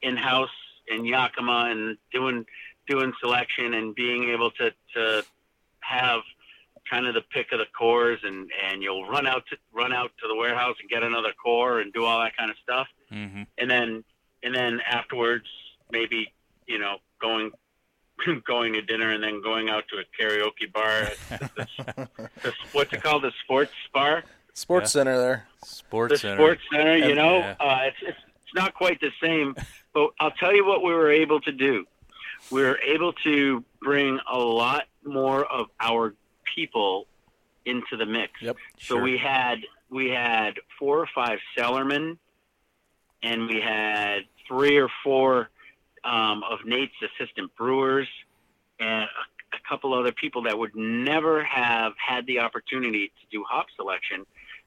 in 0.02 0.16
house 0.16 0.50
in 0.88 1.04
Yakima 1.04 1.68
and 1.70 1.96
doing 2.12 2.44
doing 2.86 3.12
selection 3.20 3.74
and 3.74 3.94
being 3.94 4.28
able 4.30 4.50
to 4.52 4.72
to 4.94 5.24
have 5.80 6.20
kind 6.88 7.06
of 7.06 7.14
the 7.14 7.22
pick 7.32 7.52
of 7.52 7.58
the 7.58 7.66
cores 7.78 8.18
and 8.24 8.50
and 8.68 8.82
you'll 8.82 9.06
run 9.08 9.26
out 9.26 9.44
to 9.50 9.56
run 9.72 9.92
out 9.92 10.10
to 10.20 10.28
the 10.28 10.34
warehouse 10.34 10.76
and 10.80 10.88
get 10.90 11.02
another 11.02 11.32
core 11.42 11.80
and 11.80 11.92
do 11.92 12.04
all 12.04 12.20
that 12.20 12.36
kind 12.36 12.50
of 12.50 12.56
stuff 12.62 12.86
Mm-hmm. 13.12 13.42
and 13.58 13.70
then 13.70 14.04
and 14.42 14.54
then 14.54 14.80
afterwards 14.88 15.44
maybe 15.90 16.32
you 16.66 16.78
know 16.78 16.96
going 17.20 17.50
going 18.46 18.72
to 18.74 18.82
dinner 18.82 19.10
and 19.10 19.22
then 19.22 19.42
going 19.42 19.68
out 19.68 19.84
to 19.88 19.98
a 19.98 20.04
karaoke 20.18 20.72
bar 20.72 20.88
at 20.88 21.16
the, 21.56 22.08
the, 22.42 22.52
what's 22.72 22.92
it 22.92 23.02
called 23.02 23.22
the 23.22 23.32
sports 23.44 23.72
bar 23.92 24.24
Sports 24.54 24.94
Yeah. 24.94 25.00
Center 25.00 25.18
there. 25.18 25.46
Sports 25.64 26.12
the 26.12 26.18
Center. 26.18 26.36
sports 26.36 26.62
center 26.72 26.96
you 26.96 27.14
know 27.14 27.38
yeah. 27.38 27.54
uh, 27.60 27.78
it's, 27.84 27.96
it's 28.02 28.18
it's 28.44 28.54
not 28.54 28.74
quite 28.74 29.00
the 29.00 29.10
same 29.22 29.54
but 29.94 30.10
i'll 30.20 30.30
tell 30.32 30.54
you 30.54 30.64
what 30.66 30.82
we 30.82 30.92
were 30.92 31.10
able 31.10 31.40
to 31.40 31.52
do 31.52 31.84
we 32.50 32.62
were 32.62 32.78
able 32.78 33.12
to 33.24 33.64
bring 33.80 34.18
a 34.30 34.38
lot 34.38 34.84
more 35.04 35.44
of 35.46 35.66
our 35.80 36.14
people 36.54 37.06
into 37.64 37.96
the 37.96 38.06
mix 38.06 38.32
Yep. 38.40 38.56
so 38.78 38.94
Sure. 38.96 39.02
we 39.02 39.16
had 39.18 39.60
we 39.90 40.08
had 40.08 40.54
four 40.78 40.98
or 40.98 41.08
five 41.14 41.38
cellarmen, 41.56 42.16
and 43.22 43.46
we 43.46 43.60
had 43.60 44.20
three 44.48 44.76
or 44.78 44.88
four 45.04 45.50
um, 46.04 46.42
of 46.50 46.64
Nate's 46.64 46.94
assistant 47.02 47.54
brewers, 47.56 48.08
and 48.80 49.04
a, 49.04 49.56
a 49.56 49.58
couple 49.68 49.92
other 49.94 50.10
people 50.12 50.42
that 50.44 50.58
would 50.58 50.74
never 50.74 51.44
have 51.44 51.92
had 51.98 52.26
the 52.26 52.38
opportunity 52.40 53.08
to 53.08 53.26
do 53.30 53.44
hop 53.48 53.66
selection. 53.76 54.24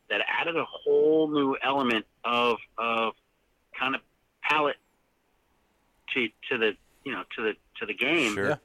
That 0.09 0.21
added 0.39 0.55
a 0.55 0.65
whole 0.65 1.27
new 1.27 1.57
element 1.63 2.05
of 2.23 2.57
of 2.77 3.13
kind 3.77 3.95
of 3.95 4.01
palate 4.43 4.77
to 6.13 6.27
to 6.51 6.57
the 6.59 6.77
you 7.03 7.11
know 7.11 7.23
to 7.35 7.41
the 7.41 7.53
to 7.79 7.85
the 7.87 7.93
game 7.95 8.35
Sure. 8.35 8.59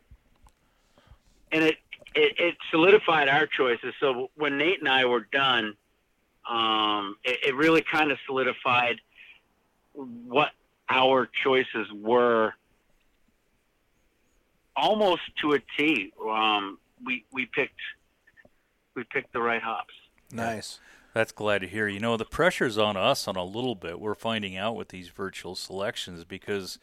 And 1.52 1.64
it, 1.64 1.78
it 2.14 2.34
it 2.38 2.56
solidified 2.70 3.28
our 3.28 3.46
choices. 3.46 3.94
So 4.00 4.30
when 4.34 4.58
Nate 4.58 4.80
and 4.80 4.88
I 4.88 5.04
were 5.04 5.26
done, 5.32 5.76
um, 6.48 7.16
it, 7.24 7.38
it 7.48 7.54
really 7.54 7.82
kind 7.82 8.10
of 8.10 8.18
solidified 8.26 9.00
what 9.94 10.50
our 10.88 11.28
choices 11.44 11.86
were, 11.92 12.54
almost 14.76 15.22
to 15.42 15.52
a 15.52 15.58
T. 15.76 16.12
Um, 16.28 16.78
we 17.04 17.24
we 17.32 17.46
picked 17.46 17.80
we 18.94 19.04
picked 19.04 19.32
the 19.32 19.40
right 19.40 19.62
hops. 19.62 19.94
Nice. 20.32 20.80
That's 21.12 21.32
glad 21.32 21.60
to 21.62 21.66
hear. 21.66 21.88
You 21.88 21.98
know, 21.98 22.16
the 22.16 22.24
pressure's 22.24 22.78
on 22.78 22.96
us 22.96 23.26
on 23.26 23.34
a 23.34 23.44
little 23.44 23.74
bit. 23.74 23.98
We're 23.98 24.14
finding 24.14 24.56
out 24.56 24.76
with 24.76 24.88
these 24.88 25.08
virtual 25.08 25.56
selections 25.56 26.24
because 26.24 26.78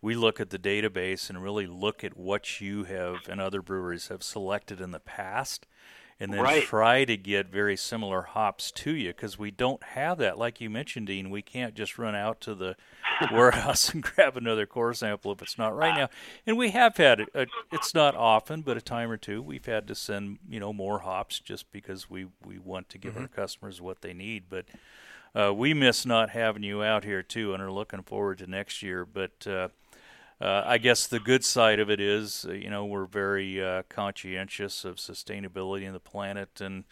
we 0.00 0.14
look 0.14 0.40
at 0.40 0.50
the 0.50 0.58
database 0.58 1.28
and 1.28 1.42
really 1.42 1.66
look 1.66 2.04
at 2.04 2.16
what 2.16 2.60
you 2.60 2.84
have 2.84 3.28
and 3.28 3.40
other 3.40 3.62
breweries 3.62 4.08
have 4.08 4.22
selected 4.22 4.80
in 4.80 4.90
the 4.92 5.00
past. 5.00 5.66
and 6.20 6.32
then 6.32 6.42
Right. 6.42 6.64
try 6.64 7.04
to 7.04 7.16
get 7.16 7.46
very 7.46 7.76
similar 7.76 8.22
hops 8.22 8.72
to 8.72 8.90
you 8.90 9.10
because 9.10 9.38
we 9.38 9.52
don't 9.52 9.80
have 9.84 10.18
that. 10.18 10.36
Like 10.36 10.60
you 10.60 10.68
mentioned, 10.68 11.06
Dean, 11.06 11.30
we 11.30 11.42
can't 11.42 11.74
just 11.76 11.96
run 11.96 12.16
out 12.16 12.40
to 12.40 12.56
the 12.56 12.74
warehouse 13.32 13.94
and 13.94 14.02
grab 14.02 14.36
another 14.36 14.66
core 14.66 14.94
sample 14.94 15.30
if 15.30 15.42
it's 15.42 15.56
not 15.58 15.76
right 15.76 15.94
now. 15.94 16.08
And 16.44 16.58
we 16.58 16.70
have 16.70 16.96
had 16.96 17.20
it. 17.20 17.28
uh, 17.36 17.44
It's 17.70 17.94
not 17.94 18.16
often, 18.16 18.62
but 18.62 18.76
a 18.76 18.80
time 18.80 19.12
or 19.12 19.16
two 19.16 19.40
we've 19.40 19.66
had 19.66 19.86
to 19.86 19.94
send 19.94 20.38
you 20.48 20.58
know 20.58 20.72
more 20.72 20.98
hops 21.00 21.38
just 21.38 21.70
because 21.70 22.10
we 22.10 22.26
we 22.44 22.58
want 22.58 22.88
to 22.88 22.98
give 22.98 23.16
our 23.16 23.28
customers 23.28 23.80
what 23.80 24.02
they 24.02 24.12
need. 24.12 24.44
But 24.50 24.64
uh, 25.36 25.54
we 25.54 25.72
miss 25.72 26.04
not 26.04 26.30
having 26.30 26.64
you 26.64 26.82
out 26.82 27.04
here 27.04 27.22
too, 27.22 27.54
and 27.54 27.62
are 27.62 27.70
looking 27.70 28.02
forward 28.02 28.38
to 28.38 28.48
next 28.48 28.82
year. 28.82 29.04
But 29.06 29.46
uh, 29.46 29.68
uh, 30.40 30.62
I 30.64 30.78
guess 30.78 31.06
the 31.06 31.18
good 31.18 31.44
side 31.44 31.80
of 31.80 31.90
it 31.90 32.00
is, 32.00 32.46
uh, 32.48 32.52
you 32.52 32.70
know, 32.70 32.84
we're 32.84 33.06
very 33.06 33.62
uh, 33.62 33.82
conscientious 33.88 34.84
of 34.84 34.96
sustainability 34.96 35.82
in 35.82 35.92
the 35.92 36.00
planet, 36.00 36.60
and 36.60 36.84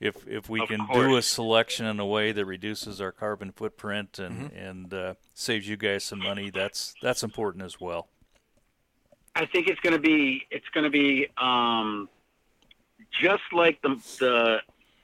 if 0.00 0.26
if 0.26 0.48
we 0.48 0.60
Of 0.60 0.68
can 0.68 0.86
do 0.92 1.16
a 1.16 1.22
selection 1.22 1.86
in 1.86 2.00
a 2.00 2.06
way 2.06 2.32
that 2.32 2.44
reduces 2.44 3.00
our 3.00 3.12
carbon 3.12 3.52
footprint 3.52 4.18
and 4.18 4.50
and 4.52 4.94
uh, 4.94 5.14
saves 5.34 5.68
you 5.68 5.76
guys 5.76 6.04
some 6.04 6.20
money, 6.20 6.50
that's 6.50 6.94
that's 7.02 7.22
important 7.22 7.64
as 7.64 7.80
well. 7.80 8.08
I 9.34 9.44
think 9.44 9.68
it's 9.68 9.80
going 9.80 9.94
to 9.94 10.00
be 10.00 10.46
it's 10.50 10.68
going 10.72 10.84
to 10.84 10.90
be 10.90 11.28
um, 11.36 12.08
just 13.20 13.42
like 13.52 13.80
the 13.82 13.96
the 14.18 14.58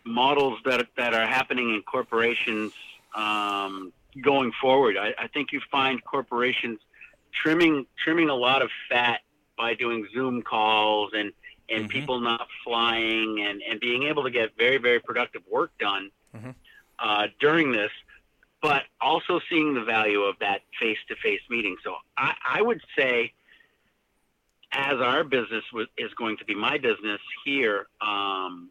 models 0.05 0.59
that 0.64 0.87
that 0.96 1.14
are 1.14 1.26
happening 1.26 1.74
in 1.74 1.83
corporations 1.83 2.72
um, 3.14 3.92
going 4.22 4.52
forward. 4.61 4.96
I, 4.96 5.14
I 5.18 5.28
think 5.28 5.52
you 5.52 5.61
find 5.70 6.02
corporations 6.05 6.81
trimming 7.33 7.87
trimming 8.03 8.29
a 8.29 8.35
lot 8.35 8.62
of 8.62 8.71
fat 8.88 9.21
by 9.57 9.75
doing 9.75 10.07
Zoom 10.14 10.42
calls 10.42 11.12
and 11.14 11.33
and 11.68 11.85
Mhm. 11.85 11.88
people 11.90 12.21
not 12.21 12.49
flying 12.64 13.40
and 13.40 13.62
and 13.62 13.81
being 13.81 14.05
able 14.05 14.23
to 14.25 14.31
get 14.31 14.57
very 14.57 14.79
very 14.79 15.01
productive 15.01 15.42
work 15.47 15.77
done 15.79 16.11
Mhm. 16.35 16.55
uh, 16.99 17.29
during 17.40 17.73
this. 17.73 17.92
But 18.61 18.85
also 19.01 19.40
seeing 19.51 19.75
the 19.75 19.83
value 19.83 20.23
of 20.23 20.38
that 20.38 20.62
face 20.79 20.99
to 21.09 21.16
face 21.16 21.40
meeting. 21.51 21.77
So 21.83 21.97
I, 22.16 22.37
I 22.45 22.62
would 22.62 22.81
say 22.97 23.33
as 24.71 24.95
our 25.01 25.25
business 25.25 25.64
was, 25.73 25.88
is 25.99 26.14
going 26.14 26.37
to 26.38 26.45
be 26.45 26.55
my 26.55 26.79
business 26.79 27.21
here, 27.45 27.88
um, 28.01 28.71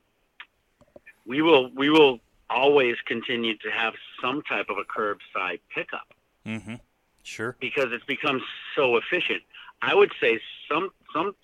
we 1.26 1.42
will 1.42 1.70
we 1.76 1.90
will 1.90 2.20
always 2.50 2.96
continue 3.06 3.56
to 3.58 3.70
have 3.72 3.94
some 4.22 4.42
type 4.44 4.70
of 4.70 4.78
a 4.78 4.84
curbside 4.84 5.60
pickup 5.74 6.14
Mm-hmm. 6.46 6.76
Sure. 7.24 7.56
because 7.60 7.88
it's 7.92 8.06
become 8.06 8.42
so 8.76 8.98
efficient. 8.98 9.44
I 9.82 9.96
would 9.96 10.12
say 10.20 10.40
some 10.70 10.90
some 11.14 11.36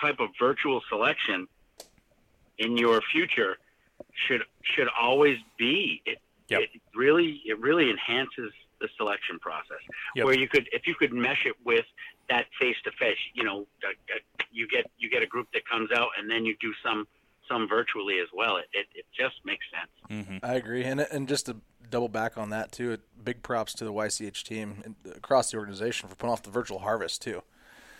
type 0.00 0.20
of 0.20 0.30
virtual 0.38 0.82
selection 0.88 1.48
in 2.58 2.76
your 2.76 3.00
future 3.12 3.56
should 4.26 4.42
should 4.62 4.88
always 5.00 5.38
be 5.58 6.02
it. 6.06 6.18
Yep. 6.48 6.60
It 6.62 6.70
really 6.94 7.42
it 7.46 7.58
really 7.60 7.90
enhances 7.90 8.52
the 8.80 8.88
selection 8.96 9.38
process 9.40 9.78
Yep. 10.14 10.24
where 10.24 10.38
you 10.38 10.48
could 10.48 10.68
if 10.72 10.86
you 10.86 10.94
could 10.94 11.12
mesh 11.12 11.44
it 11.46 11.54
with 11.64 11.84
that 12.28 12.46
face 12.60 12.76
to 12.84 12.90
face. 12.92 13.18
You 13.34 13.44
know, 13.44 13.66
uh, 13.84 13.88
uh, 14.14 14.18
you 14.50 14.66
get 14.68 14.90
you 14.98 15.10
get 15.10 15.22
a 15.22 15.26
group 15.26 15.48
that 15.52 15.66
comes 15.68 15.90
out 15.92 16.08
and 16.18 16.30
then 16.30 16.44
you 16.44 16.56
do 16.60 16.72
some 16.84 17.06
some 17.48 17.68
virtually 17.68 18.18
as 18.20 18.28
well. 18.34 18.56
It 18.58 18.66
it, 18.72 18.86
it 18.94 19.04
just 19.18 19.36
makes 19.44 19.64
sense. 19.72 20.26
Mm-hmm. 20.26 20.44
I 20.44 20.54
agree, 20.54 20.84
and 20.84 21.00
and 21.00 21.28
just 21.28 21.46
to 21.46 21.56
double 21.90 22.08
back 22.08 22.36
on 22.38 22.50
that 22.50 22.72
too, 22.72 22.98
big 23.22 23.42
props 23.42 23.74
to 23.74 23.84
the 23.84 23.92
YCH 23.92 24.42
team 24.42 24.82
and 24.84 24.94
across 25.14 25.50
the 25.50 25.58
organization 25.58 26.08
for 26.08 26.14
putting 26.14 26.32
off 26.32 26.42
the 26.42 26.50
virtual 26.50 26.80
harvest 26.80 27.22
too. 27.22 27.42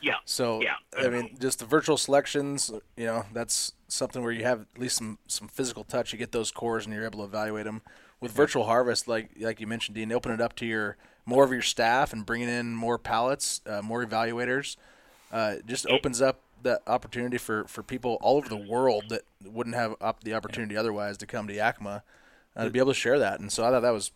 Yeah. 0.00 0.14
So 0.24 0.62
Yeah. 0.62 0.76
I 0.96 1.08
mean, 1.08 1.36
just 1.40 1.58
the 1.58 1.64
virtual 1.64 1.96
selections, 1.96 2.70
you 2.96 3.06
know, 3.06 3.24
that's 3.32 3.72
something 3.88 4.22
where 4.22 4.32
you 4.32 4.44
have 4.44 4.66
at 4.74 4.80
least 4.80 4.96
some 4.96 5.18
some 5.26 5.48
physical 5.48 5.84
touch. 5.84 6.12
You 6.12 6.18
get 6.18 6.32
those 6.32 6.50
cores 6.50 6.84
and 6.86 6.94
you're 6.94 7.04
able 7.04 7.20
to 7.20 7.24
evaluate 7.24 7.64
them. 7.64 7.82
With 8.20 8.32
virtual 8.32 8.64
harvest, 8.64 9.06
like 9.06 9.30
like 9.38 9.60
you 9.60 9.66
mentioned, 9.66 9.94
Dean, 9.94 10.12
open 10.12 10.32
it 10.32 10.40
up 10.40 10.54
to 10.56 10.66
your 10.66 10.96
more 11.24 11.44
of 11.44 11.52
your 11.52 11.62
staff 11.62 12.12
and 12.12 12.24
bringing 12.24 12.48
in 12.48 12.74
more 12.74 12.98
pallets, 12.98 13.60
uh, 13.66 13.82
more 13.82 14.04
evaluators. 14.04 14.76
Uh, 15.30 15.56
it 15.58 15.66
just 15.66 15.86
opens 15.86 16.22
up 16.22 16.40
that 16.62 16.80
opportunity 16.86 17.38
for, 17.38 17.64
for 17.64 17.82
people 17.82 18.18
all 18.22 18.38
over 18.38 18.48
the 18.48 18.56
world 18.56 19.04
that 19.10 19.22
wouldn't 19.44 19.76
have 19.76 19.94
op- 20.00 20.24
the 20.24 20.34
opportunity 20.34 20.76
otherwise 20.76 21.16
to 21.18 21.26
come 21.26 21.46
to 21.46 21.54
Yakima 21.54 22.02
uh, 22.58 22.64
to 22.64 22.70
be 22.70 22.78
able 22.78 22.90
to 22.92 22.98
share 22.98 23.18
that. 23.20 23.40
And 23.40 23.50
so 23.52 23.64
I 23.64 23.70
thought 23.70 23.80
that 23.80 23.90
was 23.90 24.10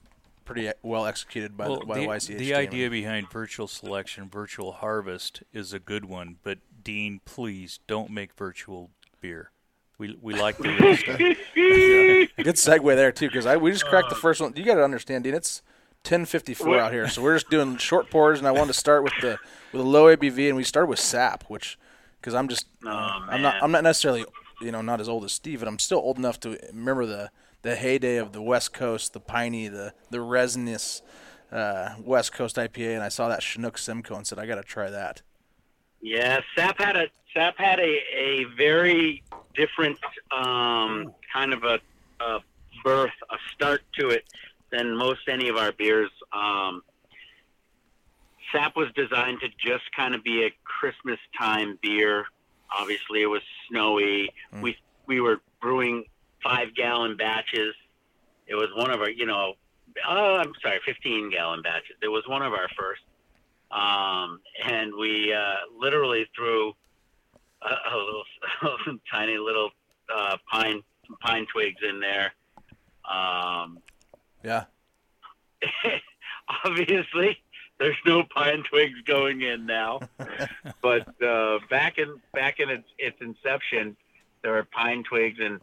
pretty 0.44 0.66
e- 0.68 0.72
well 0.82 1.06
executed 1.06 1.56
by, 1.56 1.68
Well, 1.68 1.80
the, 1.80 1.86
by 1.86 1.98
the, 2.00 2.06
YCH 2.06 2.26
the 2.38 2.46
team. 2.46 2.54
idea 2.56 2.90
behind 2.90 3.30
virtual 3.30 3.68
selection, 3.68 4.28
virtual 4.28 4.72
harvest, 4.72 5.42
is 5.52 5.72
a 5.72 5.78
good 5.78 6.04
one. 6.04 6.36
But 6.42 6.58
Dean, 6.82 7.20
please 7.24 7.78
don't 7.86 8.10
make 8.10 8.34
virtual 8.34 8.90
beer. 9.20 9.50
We 9.98 10.18
we 10.20 10.34
like 10.34 10.58
the 10.58 10.68
real 10.80 10.96
stuff. 10.96 11.18
Good 12.44 12.56
segue 12.56 12.96
there 12.96 13.12
too, 13.12 13.28
because 13.28 13.46
I 13.46 13.56
we 13.56 13.70
just 13.70 13.86
cracked 13.86 14.08
the 14.08 14.14
first 14.16 14.40
one. 14.40 14.52
You 14.56 14.64
got 14.64 14.74
to 14.74 14.84
understand, 14.84 15.24
Dean. 15.24 15.34
It's 15.34 15.62
ten 16.02 16.24
fifty 16.24 16.54
four 16.54 16.78
out 16.78 16.92
here, 16.92 17.08
so 17.08 17.22
we're 17.22 17.36
just 17.36 17.50
doing 17.50 17.76
short 17.76 18.10
pours, 18.10 18.38
and 18.40 18.48
I 18.48 18.50
wanted 18.50 18.68
to 18.72 18.78
start 18.78 19.04
with 19.04 19.12
the 19.20 19.38
with 19.72 19.80
a 19.80 19.84
low 19.84 20.14
ABV, 20.14 20.48
and 20.48 20.56
we 20.56 20.64
started 20.64 20.88
with 20.88 20.98
sap, 20.98 21.44
which 21.48 21.78
because 22.20 22.34
I'm 22.34 22.48
just 22.48 22.66
Oh, 22.84 22.88
I'm 22.88 23.42
not. 23.42 23.62
I'm 23.62 23.70
not 23.70 23.84
necessarily 23.84 24.24
you 24.60 24.72
know 24.72 24.82
not 24.82 25.00
as 25.00 25.08
old 25.08 25.24
as 25.24 25.32
Steve, 25.32 25.60
but 25.60 25.68
I'm 25.68 25.78
still 25.78 25.98
old 25.98 26.18
enough 26.18 26.40
to 26.40 26.58
remember 26.72 27.06
the 27.06 27.30
the 27.62 27.76
heyday 27.76 28.16
of 28.16 28.32
the 28.32 28.42
West 28.42 28.72
Coast, 28.72 29.12
the 29.12 29.20
piney, 29.20 29.68
the 29.68 29.94
the 30.10 30.20
resinous 30.20 31.02
uh, 31.50 31.94
West 32.04 32.32
Coast 32.32 32.56
IPA, 32.56 32.94
and 32.94 33.02
I 33.02 33.08
saw 33.08 33.28
that 33.28 33.42
Chinook 33.42 33.78
Simcoe 33.78 34.16
and 34.16 34.26
said 34.26 34.38
I 34.38 34.46
got 34.46 34.56
to 34.56 34.62
try 34.62 34.90
that. 34.90 35.22
Yeah, 36.00 36.40
Sap 36.56 36.78
had 36.78 36.96
a 36.96 37.06
Sap 37.34 37.56
had 37.56 37.78
a, 37.78 37.98
a 38.14 38.44
very 38.56 39.22
different 39.54 39.98
um, 40.30 41.14
kind 41.32 41.52
of 41.52 41.64
a, 41.64 41.78
a 42.20 42.40
birth, 42.84 43.12
a 43.30 43.36
start 43.54 43.82
to 43.98 44.08
it 44.08 44.24
than 44.70 44.96
most 44.96 45.20
any 45.28 45.48
of 45.48 45.56
our 45.56 45.72
beers. 45.72 46.10
Um, 46.32 46.82
Sap 48.50 48.76
was 48.76 48.88
designed 48.94 49.40
to 49.40 49.48
just 49.48 49.84
kind 49.96 50.14
of 50.14 50.22
be 50.24 50.44
a 50.44 50.50
Christmas 50.64 51.18
time 51.38 51.78
beer. 51.80 52.26
Obviously, 52.76 53.22
it 53.22 53.26
was 53.26 53.42
snowy. 53.68 54.30
We 54.60 54.76
we 55.06 55.20
were 55.20 55.40
brewing 55.60 56.04
five 56.42 56.74
gallon 56.74 57.16
batches. 57.16 57.74
It 58.46 58.54
was 58.54 58.68
one 58.74 58.90
of 58.90 59.00
our, 59.00 59.10
you 59.10 59.26
know, 59.26 59.54
oh, 60.08 60.36
I'm 60.36 60.52
sorry, 60.62 60.80
15 60.84 61.30
gallon 61.30 61.62
batches. 61.62 61.96
It 62.02 62.08
was 62.08 62.24
one 62.26 62.42
of 62.42 62.52
our 62.52 62.68
first 62.78 63.02
um, 63.72 64.40
and 64.64 64.94
we 64.94 65.32
uh, 65.32 65.54
literally 65.78 66.26
threw 66.36 66.74
a, 67.62 67.94
a 67.94 67.96
little, 67.96 68.24
tiny 69.10 69.38
little 69.38 69.70
uh, 70.14 70.36
pine 70.50 70.82
pine 71.20 71.46
twigs 71.52 71.80
in 71.88 72.00
there. 72.00 72.32
Um, 73.10 73.78
Yeah, 74.44 74.64
obviously, 76.64 77.38
there's 77.78 77.96
no 78.04 78.24
pine 78.24 78.62
twigs 78.68 79.00
going 79.06 79.42
in 79.42 79.64
now, 79.64 80.00
but 80.82 81.22
uh, 81.22 81.58
back 81.70 81.98
in 81.98 82.20
back 82.34 82.60
in 82.60 82.68
its, 82.68 82.88
its 82.98 83.16
inception, 83.20 83.96
there 84.42 84.52
were 84.52 84.64
pine 84.64 85.02
twigs, 85.02 85.38
and 85.40 85.60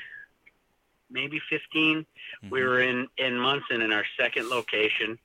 maybe 1.09 1.39
15. 1.49 2.05
We 2.49 2.59
Mhm. 2.61 2.63
were 2.63 2.79
in 2.81 3.07
in 3.17 3.37
Monson 3.39 3.81
in 3.81 3.91
our 3.91 4.05
second 4.17 4.49
location, 4.49 5.19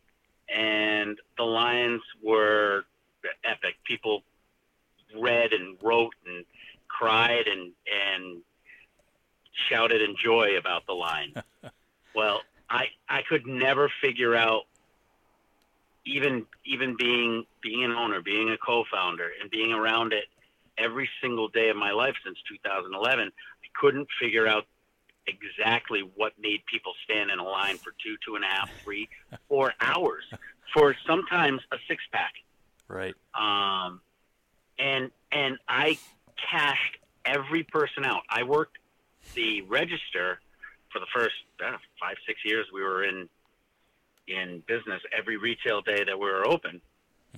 and 0.49 1.21
the 1.37 1.45
lines 1.45 2.03
were 2.23 2.85
epic. 3.45 3.77
People 3.85 4.25
read 5.15 5.53
and 5.53 5.79
wrote 5.83 6.15
and 6.27 6.45
cried 6.89 7.47
and 7.47 7.73
and 7.91 8.43
shouted 9.69 10.03
in 10.03 10.17
joy 10.17 10.57
about 10.57 10.87
the 10.87 10.95
line. 10.95 11.33
well, 12.15 12.43
I 12.69 12.91
I 13.09 13.23
could 13.23 13.47
never 13.47 13.89
figure 14.01 14.35
out 14.35 14.67
even 16.05 16.47
even 16.65 16.97
being 16.97 17.47
being 17.63 17.85
an 17.85 17.93
owner, 17.93 18.21
being 18.21 18.51
a 18.51 18.59
co-founder, 18.59 19.33
and 19.41 19.51
being 19.51 19.73
around 19.73 20.13
it 20.13 20.25
every 20.77 21.09
single 21.21 21.49
day 21.49 21.69
of 21.69 21.77
my 21.77 21.93
life 21.93 22.17
since 22.25 22.39
2011. 22.49 23.29
I 23.29 23.67
couldn't 23.79 24.09
figure 24.21 24.47
out 24.47 24.67
exactly 25.27 26.01
what 26.17 26.33
made 26.39 26.65
people 26.67 26.93
stand 27.05 27.31
in 27.31 27.39
a 27.39 27.45
line 27.45 27.79
for 27.79 27.93
two, 28.03 28.17
two 28.27 28.37
and 28.37 28.45
a 28.45 28.49
half, 28.49 28.71
three, 28.83 29.09
four 29.49 29.73
hours 29.81 30.25
for 30.73 30.95
sometimes 31.07 31.61
a 31.73 31.77
six 31.89 32.03
pack. 32.13 32.35
Right. 32.89 33.15
Um, 33.35 34.01
and 34.79 35.11
and 35.33 35.59
I 35.69 35.99
cashed 36.51 36.99
every 37.25 37.63
person 37.63 38.05
out. 38.05 38.23
I 38.29 38.43
worked 38.43 38.79
the 39.35 39.63
register 39.63 40.41
for 40.93 40.99
the 40.99 41.07
first 41.15 41.35
uh, 41.65 41.77
five 42.01 42.17
six 42.27 42.41
years 42.45 42.67
we 42.73 42.83
were 42.83 43.05
in 43.05 43.29
in 44.29 44.63
business. 44.67 45.01
Every 45.17 45.37
retail 45.37 45.81
day 45.81 46.05
that 46.05 46.19
we 46.19 46.27
were 46.27 46.47
open, 46.47 46.81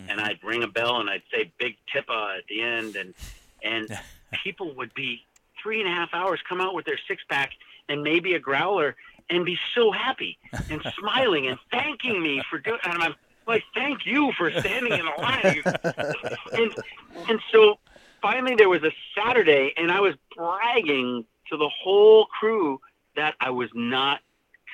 and 0.08 0.20
I'd 0.20 0.42
ring 0.42 0.62
a 0.62 0.68
bell 0.68 1.00
and 1.00 1.08
I'd 1.08 1.22
say 1.32 1.52
"Big 1.58 1.76
Tippa" 1.94 2.38
at 2.38 2.44
the 2.48 2.62
end, 2.62 2.96
and 2.96 3.14
and 3.62 3.88
people 4.44 4.74
would 4.74 4.94
be 4.94 5.24
three 5.62 5.80
and 5.80 5.88
a 5.88 5.92
half 5.92 6.10
hours 6.12 6.40
come 6.48 6.60
out 6.60 6.74
with 6.74 6.84
their 6.84 6.98
six 7.08 7.22
pack 7.28 7.50
and 7.88 8.02
maybe 8.02 8.34
a 8.34 8.38
growler 8.38 8.96
and 9.30 9.44
be 9.44 9.58
so 9.74 9.90
happy 9.92 10.38
and 10.70 10.80
smiling 10.98 11.46
and 11.48 11.58
thanking 11.70 12.22
me 12.22 12.42
for 12.48 12.58
doing. 12.58 12.78
And 12.84 13.02
I'm 13.02 13.14
like, 13.46 13.64
thank 13.74 14.06
you 14.06 14.32
for 14.38 14.50
standing 14.52 14.92
in 14.92 15.06
a 15.06 15.20
line. 15.20 15.62
and 16.52 16.74
and 17.28 17.40
so 17.52 17.78
finally 18.22 18.54
there 18.54 18.68
was 18.68 18.82
a 18.82 18.92
Saturday, 19.16 19.72
and 19.76 19.90
I 19.90 20.00
was 20.00 20.14
bragging 20.36 21.24
to 21.50 21.56
the 21.56 21.68
whole 21.68 22.26
crew 22.26 22.80
that 23.16 23.34
I 23.40 23.50
was 23.50 23.70
not 23.74 24.20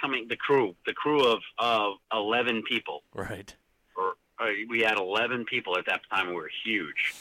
coming. 0.01 0.27
The 0.29 0.37
crew, 0.37 0.75
the 0.87 0.93
crew 0.95 1.25
of 1.27 1.41
of 1.59 1.95
eleven 2.13 2.63
people, 2.63 3.03
Right. 3.15 3.55
or, 3.97 4.15
or 4.41 4.53
we 4.69 4.81
had 4.81 4.99
eleven 4.99 5.45
people 5.45 5.77
at 5.79 5.87
that 5.87 6.01
time. 6.11 6.29
We 6.29 6.35
were 6.35 6.51
huge. 6.65 7.15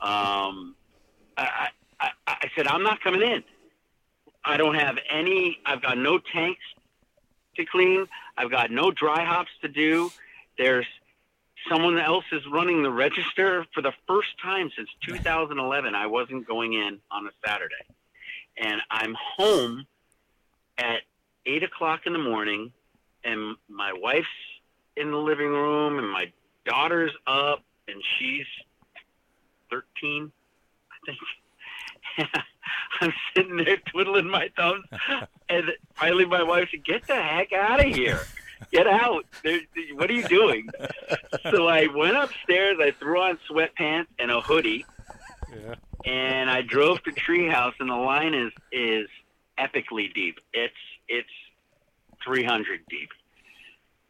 Um, 0.00 0.74
I 1.36 1.68
I 1.98 2.10
I 2.26 2.50
said 2.56 2.66
I'm 2.66 2.82
not 2.82 3.00
coming 3.02 3.22
in. 3.22 3.42
I 4.44 4.56
don't 4.56 4.74
have 4.74 4.98
any. 5.08 5.58
I've 5.66 5.82
got 5.82 5.98
no 5.98 6.18
tanks 6.18 6.62
to 7.56 7.64
clean. 7.64 8.06
I've 8.36 8.50
got 8.50 8.70
no 8.70 8.90
dry 8.90 9.24
hops 9.24 9.50
to 9.62 9.68
do. 9.68 10.10
There's 10.56 10.86
someone 11.68 11.98
else 11.98 12.24
is 12.32 12.42
running 12.50 12.82
the 12.82 12.90
register 12.90 13.66
for 13.74 13.82
the 13.82 13.92
first 14.06 14.30
time 14.42 14.70
since 14.76 14.88
2011. 15.06 15.94
I 15.94 16.06
wasn't 16.06 16.46
going 16.46 16.72
in 16.72 16.98
on 17.10 17.26
a 17.26 17.30
Saturday, 17.44 17.74
and 18.56 18.80
I'm 18.90 19.14
home 19.36 19.86
at 20.78 21.02
eight 21.46 21.62
o'clock 21.62 22.06
in 22.06 22.12
the 22.12 22.18
morning, 22.18 22.72
and 23.24 23.56
my 23.68 23.92
wife's 23.92 24.26
in 24.96 25.10
the 25.10 25.18
living 25.18 25.48
room, 25.48 25.98
and 25.98 26.10
my 26.10 26.32
daughter's 26.64 27.12
up, 27.26 27.62
and 27.88 28.02
she's 28.18 28.46
13, 29.70 30.32
I 30.90 31.06
think. 31.06 32.28
I'm 33.02 33.12
sitting 33.34 33.56
there 33.56 33.78
twiddling 33.90 34.28
my 34.28 34.50
thumbs, 34.56 34.84
and 35.48 35.64
finally 35.94 36.24
my 36.26 36.42
wife 36.42 36.68
said, 36.70 36.84
"Get 36.84 37.06
the 37.06 37.14
heck 37.20 37.52
out 37.52 37.80
of 37.80 37.86
here! 37.94 38.20
Get 38.72 38.86
out! 38.86 39.24
There- 39.42 39.60
What 39.94 40.10
are 40.10 40.14
you 40.14 40.26
doing?" 40.28 40.68
So 41.50 41.66
I 41.68 41.86
went 41.86 42.16
upstairs. 42.16 42.76
I 42.80 42.90
threw 42.92 43.20
on 43.20 43.38
sweatpants 43.50 44.08
and 44.18 44.30
a 44.30 44.40
hoodie, 44.40 44.84
Yeah. 45.50 45.74
and 46.04 46.50
I 46.50 46.60
drove 46.62 47.02
to 47.04 47.12
Treehouse, 47.12 47.74
and 47.80 47.88
the 47.88 47.94
line 47.96 48.34
is 48.34 48.52
is 48.72 49.08
epically 49.58 50.12
deep. 50.14 50.38
It's 50.52 50.74
it's 51.08 51.28
300 52.24 52.80
deep. 52.88 53.08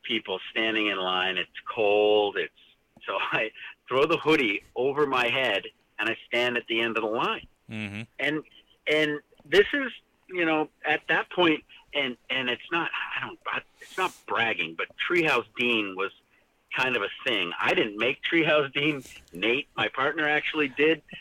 People 0.03 0.41
standing 0.51 0.89
in 0.89 0.99
line. 0.99 1.37
It's 1.37 1.51
cold. 1.73 2.37
It's 2.37 2.53
so 3.07 3.17
I 3.33 3.51
throw 3.89 4.05
the 4.07 4.17
hoodie 4.17 4.63
over 4.75 5.07
my 5.07 5.29
head, 5.29 5.63
and 5.99 6.09
I 6.09 6.17
stand 6.27 6.57
at 6.57 6.65
the 6.69 6.81
end 6.81 6.97
of 6.97 7.03
the 7.05 7.09
line 7.11 7.47
Mm-hmm. 7.71 8.03
and 8.89 9.21
this 9.49 9.67
is 9.73 9.93
you 10.29 10.45
know 10.45 10.69
at 10.85 11.03
that 11.09 11.31
point 11.31 11.63
and 11.95 12.17
and 12.31 12.51
it's 12.51 12.69
not 12.73 12.91
i 13.17 13.25
don't 13.25 13.39
I- 13.47 13.61
it's 13.81 13.97
not 13.97 14.13
bragging 14.27 14.75
but 14.77 14.89
treehouse 15.11 15.45
dean 15.59 15.95
was 15.97 16.11
kind 16.77 16.95
of 16.95 17.03
a 17.03 17.09
thing. 17.27 17.51
I 17.61 17.75
didn't 17.75 17.99
make 17.99 18.19
treehouse 18.23 18.73
dean. 18.73 19.03
Nate 19.33 19.69
my 19.77 19.89
partner 19.89 20.29
actually 20.29 20.69
did. 20.69 21.03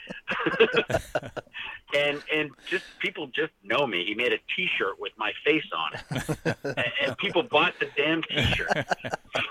And 1.91 2.21
and 2.31 2.51
just 2.69 2.83
people 2.99 3.25
just 3.33 3.51
know 3.63 3.87
me. 3.87 4.05
He 4.05 4.13
made 4.13 4.31
a 4.31 4.37
t-shirt 4.55 4.99
with 4.99 5.11
my 5.17 5.31
face 5.43 5.65
on 5.75 5.93
it. 5.95 6.55
And, 6.63 6.91
and 7.01 7.17
people 7.17 7.41
bought 7.41 7.73
the 7.79 7.87
damn 7.97 8.21
t-shirt. 8.21 8.85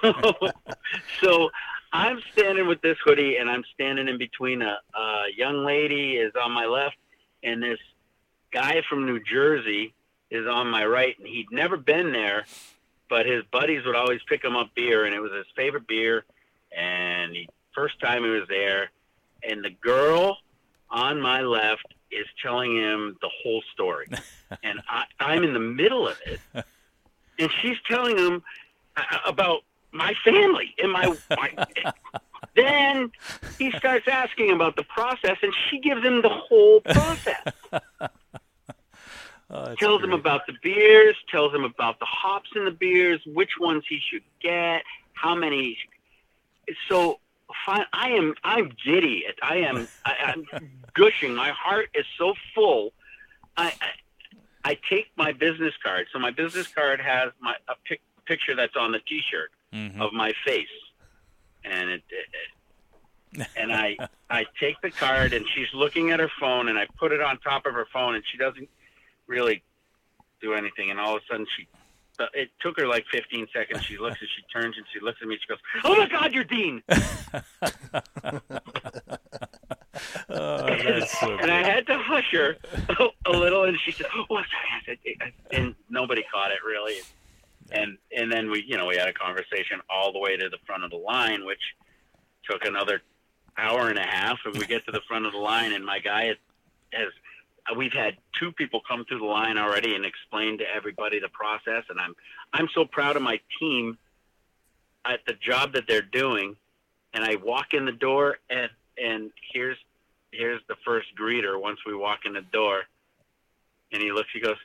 So, 0.01 0.35
so 1.21 1.51
i'm 1.93 2.21
standing 2.33 2.69
with 2.69 2.81
this 2.83 2.97
hoodie 3.03 3.39
and 3.39 3.51
i'm 3.51 3.65
standing 3.75 4.09
in 4.09 4.19
between 4.19 4.61
a, 4.63 4.77
a 4.95 5.25
young 5.35 5.65
lady 5.65 6.13
is 6.13 6.33
on 6.41 6.53
my 6.53 6.67
left 6.67 6.97
and 7.43 7.63
this 7.63 7.79
guy 8.53 8.83
from 8.89 9.07
New 9.07 9.21
Jersey 9.21 9.95
is 10.31 10.47
on 10.47 10.69
my 10.69 10.85
right, 10.85 11.19
and 11.19 11.27
he'd 11.27 11.51
never 11.51 11.77
been 11.77 12.13
there, 12.13 12.45
but 13.09 13.27
his 13.27 13.43
buddies 13.51 13.85
would 13.85 13.97
always 13.97 14.21
pick 14.29 14.45
him 14.45 14.57
up 14.57 14.75
beer, 14.75 15.05
and 15.05 15.15
it 15.15 15.21
was 15.21 15.33
his 15.33 15.47
favorite 15.57 15.87
beer. 15.87 16.25
And 16.77 17.35
he 17.35 17.49
first 17.75 18.01
time 18.01 18.25
he 18.25 18.31
was 18.31 18.47
there, 18.49 18.91
and 19.49 19.65
the 19.65 19.71
girl 19.71 20.39
on 20.91 21.21
my 21.21 21.41
left 21.41 21.87
is 22.11 22.27
telling 22.43 22.77
him 22.77 23.17
the 23.21 23.31
whole 23.43 23.63
story, 23.73 24.09
and 24.63 24.81
I, 24.89 25.05
I'm 25.21 25.45
in 25.45 25.53
the 25.53 25.61
middle 25.61 26.09
of 26.09 26.17
it, 26.27 26.41
and 27.39 27.51
she's 27.63 27.77
telling 27.89 28.19
him 28.19 28.43
uh, 28.97 29.03
about 29.27 29.63
my 29.93 30.15
family 30.25 30.75
and 30.83 30.93
my. 30.93 31.17
my 31.31 31.93
then 32.55 33.13
he 33.59 33.71
starts 33.73 34.09
asking 34.09 34.51
about 34.51 34.75
the 34.75 34.83
process, 34.83 35.37
and 35.43 35.55
she 35.71 35.79
gives 35.79 36.03
him 36.03 36.23
the 36.23 36.29
whole 36.29 36.81
process. 36.81 37.53
That's 39.51 39.79
tells 39.81 40.03
him 40.03 40.13
about 40.13 40.47
the 40.47 40.55
beers, 40.63 41.17
tells 41.31 41.55
him 41.55 41.65
about 41.65 41.99
the 41.99 42.05
hops 42.07 42.51
in 42.55 42.65
the 42.65 42.71
beers, 42.71 43.21
which 43.27 43.53
ones 43.59 43.83
he 43.89 43.99
should 44.11 44.23
get, 44.43 44.83
how 45.15 45.35
many. 45.35 45.79
So 46.89 47.19
I 47.67 48.11
am 48.11 48.35
I'm 48.45 48.71
giddy. 48.85 49.25
I 49.43 49.57
am 49.59 49.89
I, 50.05 50.13
I'm 50.27 50.45
gushing. 50.95 51.35
My 51.35 51.51
heart 51.51 51.89
is 51.95 52.05
so 52.19 52.35
full. 52.55 52.93
I, 53.57 53.73
I 53.81 53.89
I 54.65 54.79
take 54.91 55.07
my 55.17 55.33
business 55.33 55.73
card. 55.83 56.09
So 56.13 56.19
my 56.19 56.31
business 56.31 56.67
card 56.75 57.01
has 57.01 57.31
my 57.41 57.55
a 57.69 57.75
pic, 57.87 58.01
picture 58.27 58.55
that's 58.55 58.77
on 58.77 58.93
the 58.93 58.99
T-shirt 59.01 59.51
Mhm. 59.75 60.01
of 60.01 60.13
my 60.15 60.33
face, 60.47 60.67
and 61.65 61.91
it, 61.91 62.03
it, 62.11 63.41
it 63.43 63.49
and 63.57 63.73
I 63.73 63.97
I 64.31 64.45
take 64.61 64.81
the 64.83 64.91
card 64.91 65.33
and 65.33 65.47
she's 65.55 65.69
looking 65.73 66.11
at 66.11 66.21
her 66.21 66.31
phone 66.41 66.69
and 66.69 66.79
I 66.79 66.87
put 66.99 67.13
it 67.13 67.21
on 67.23 67.39
top 67.39 67.65
of 67.67 67.73
her 67.75 67.87
phone 67.93 68.15
and 68.15 68.25
she 68.31 68.37
doesn't 68.39 68.69
really 69.29 69.63
do 70.41 70.55
anything 70.55 70.91
and 70.91 70.99
all 70.99 71.17
of 71.17 71.23
a 71.23 71.33
sudden 71.33 71.47
she 71.57 71.67
it 72.35 72.51
took 72.61 72.77
her 72.81 72.89
like 72.89 73.05
15 73.13 73.47
seconds. 73.55 73.85
She 73.85 73.97
looks 73.97 74.17
and 74.21 74.29
she 74.29 74.43
turns 74.53 74.77
and 74.77 74.85
she 74.93 74.99
looks 74.99 75.19
at 75.23 75.29
me 75.29 75.35
and 75.35 75.41
she 75.41 75.49
goes 75.49 75.59
oh 75.85 75.97
my 75.97 76.09
god 76.09 76.33
you're 76.33 76.45
dean! 76.45 76.83
Oh, 80.31 80.67
that's 80.67 81.19
so 81.19 81.37
and 81.39 81.51
I 81.51 81.63
had 81.63 81.87
to 81.89 81.99
hush 81.99 82.31
her 82.33 82.57
a, 82.89 83.09
a 83.27 83.33
little 83.33 83.65
and 83.65 83.77
she 83.85 83.91
said 83.91 84.07
oh 84.15 84.27
sorry 84.29 84.47
I 84.47 84.81
said, 84.87 84.99
and 85.51 85.75
nobody 85.91 86.25
caught 86.33 86.53
it 86.53 86.59
really. 86.65 86.99
And 87.73 87.99
and 88.17 88.31
then 88.31 88.51
we 88.51 88.63
you 88.67 88.77
know 88.77 88.87
we 88.87 88.97
had 88.97 89.09
a 89.09 89.13
conversation 89.13 89.81
all 89.91 90.13
the 90.13 90.19
way 90.19 90.37
to 90.37 90.49
the 90.49 90.59
front 90.67 90.85
of 90.85 90.91
the 90.91 90.97
line 90.97 91.45
which 91.45 91.61
took 92.49 92.65
another 92.65 93.03
hour 93.57 93.89
and 93.89 93.99
a 93.99 94.07
half. 94.07 94.39
And 94.45 94.57
we 94.57 94.67
get 94.67 94.85
to 94.87 94.93
the 94.93 95.03
front 95.09 95.27
of 95.27 95.33
the 95.33 95.39
line 95.39 95.73
and 95.73 95.85
my 95.85 95.99
guy 95.99 96.27
has, 96.27 96.37
has 96.93 97.09
Uh, 97.69 97.75
we've 97.77 97.93
had 97.93 98.17
two 98.39 98.53
people 98.53 98.81
come 98.89 99.05
through 99.05 99.19
the 99.19 99.25
line 99.25 99.59
already 99.59 99.95
and 99.95 100.05
explain 100.05 100.59
to 100.59 100.65
everybody 100.75 101.21
the 101.21 101.29
process 101.29 101.85
and 101.89 102.01
i'm 102.01 102.15
i'm 102.53 102.69
so 102.75 102.85
proud 102.85 103.17
of 103.17 103.23
my 103.23 103.39
team 103.59 103.99
at 105.05 105.21
the 105.27 105.35
job 105.35 105.73
that 105.73 105.85
they're 105.87 106.03
doing 106.03 106.57
and 107.15 107.25
i 107.25 107.37
walk 107.37 107.75
in 107.75 107.85
the 107.85 107.93
door 107.93 108.39
and 108.51 108.71
and 109.03 109.31
here's 109.53 109.77
here's 110.33 110.61
the 110.69 110.77
first 110.85 111.09
greeter 111.19 111.61
once 111.61 111.79
we 111.87 111.95
walk 111.95 112.21
in 112.25 112.33
the 112.33 112.45
door 112.53 112.83
and 113.93 114.03
he 114.03 114.13
looks 114.13 114.29
he 114.33 114.41
goes 114.41 114.57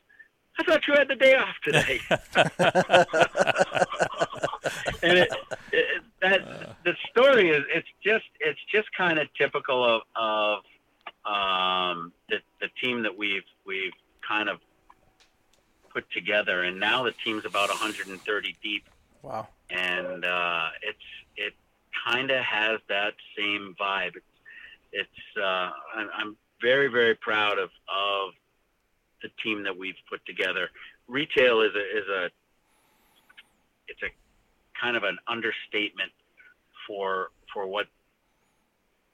I 0.60 0.64
thought 0.66 0.88
you 0.88 0.94
had 0.94 1.08
the 1.08 1.16
day 1.16 1.34
off 1.34 1.56
today. 1.64 2.00
and 5.02 5.18
it, 5.18 5.30
it, 5.72 6.04
that 6.22 6.78
the 6.86 6.94
story 7.10 7.50
is 7.50 7.64
it's 7.70 7.88
just 8.04 8.26
it's 8.40 8.60
just 8.72 8.88
kind 8.96 9.18
of 9.20 9.28
typical 9.34 9.84
of 9.84 10.02
of 10.16 10.60
um, 11.26 12.12
the 12.30 12.38
the 12.60 12.68
team 12.82 13.04
that 13.04 13.18
we've 13.18 13.44
we've 13.66 13.94
kind 14.28 14.50
of 14.50 14.60
put 15.92 16.10
together, 16.12 16.64
and 16.64 16.80
now 16.80 17.04
the 17.04 17.14
team's 17.24 17.46
about 17.46 17.70
130 17.70 18.58
deep. 18.62 18.90
Wow. 19.22 19.48
And 19.70 20.26
uh, 20.26 20.70
it's 20.82 20.98
it 21.38 21.54
kind 22.06 22.32
of 22.32 22.44
has 22.44 22.80
that 22.90 23.14
same 23.38 23.76
vibe. 23.80 24.16
It's, 24.16 24.26
it's 24.92 25.38
uh, 25.38 25.72
I'm, 25.96 26.10
I'm 26.14 26.38
very 26.62 26.88
very 26.88 27.16
proud 27.16 27.60
of 27.60 27.70
of 27.88 28.34
the 29.22 29.30
team 29.42 29.64
that 29.64 29.78
we've 29.78 29.96
put 30.10 30.26
together. 30.26 30.70
Retail 31.08 31.62
is 31.62 31.72
a 31.76 31.98
is 31.98 32.08
a 32.10 32.30
it's 33.88 34.02
a 34.04 34.10
kind 34.80 34.98
of 34.98 35.04
an 35.04 35.18
understatement 35.28 36.12
for 36.88 37.30
for 37.54 37.68
what 37.68 37.88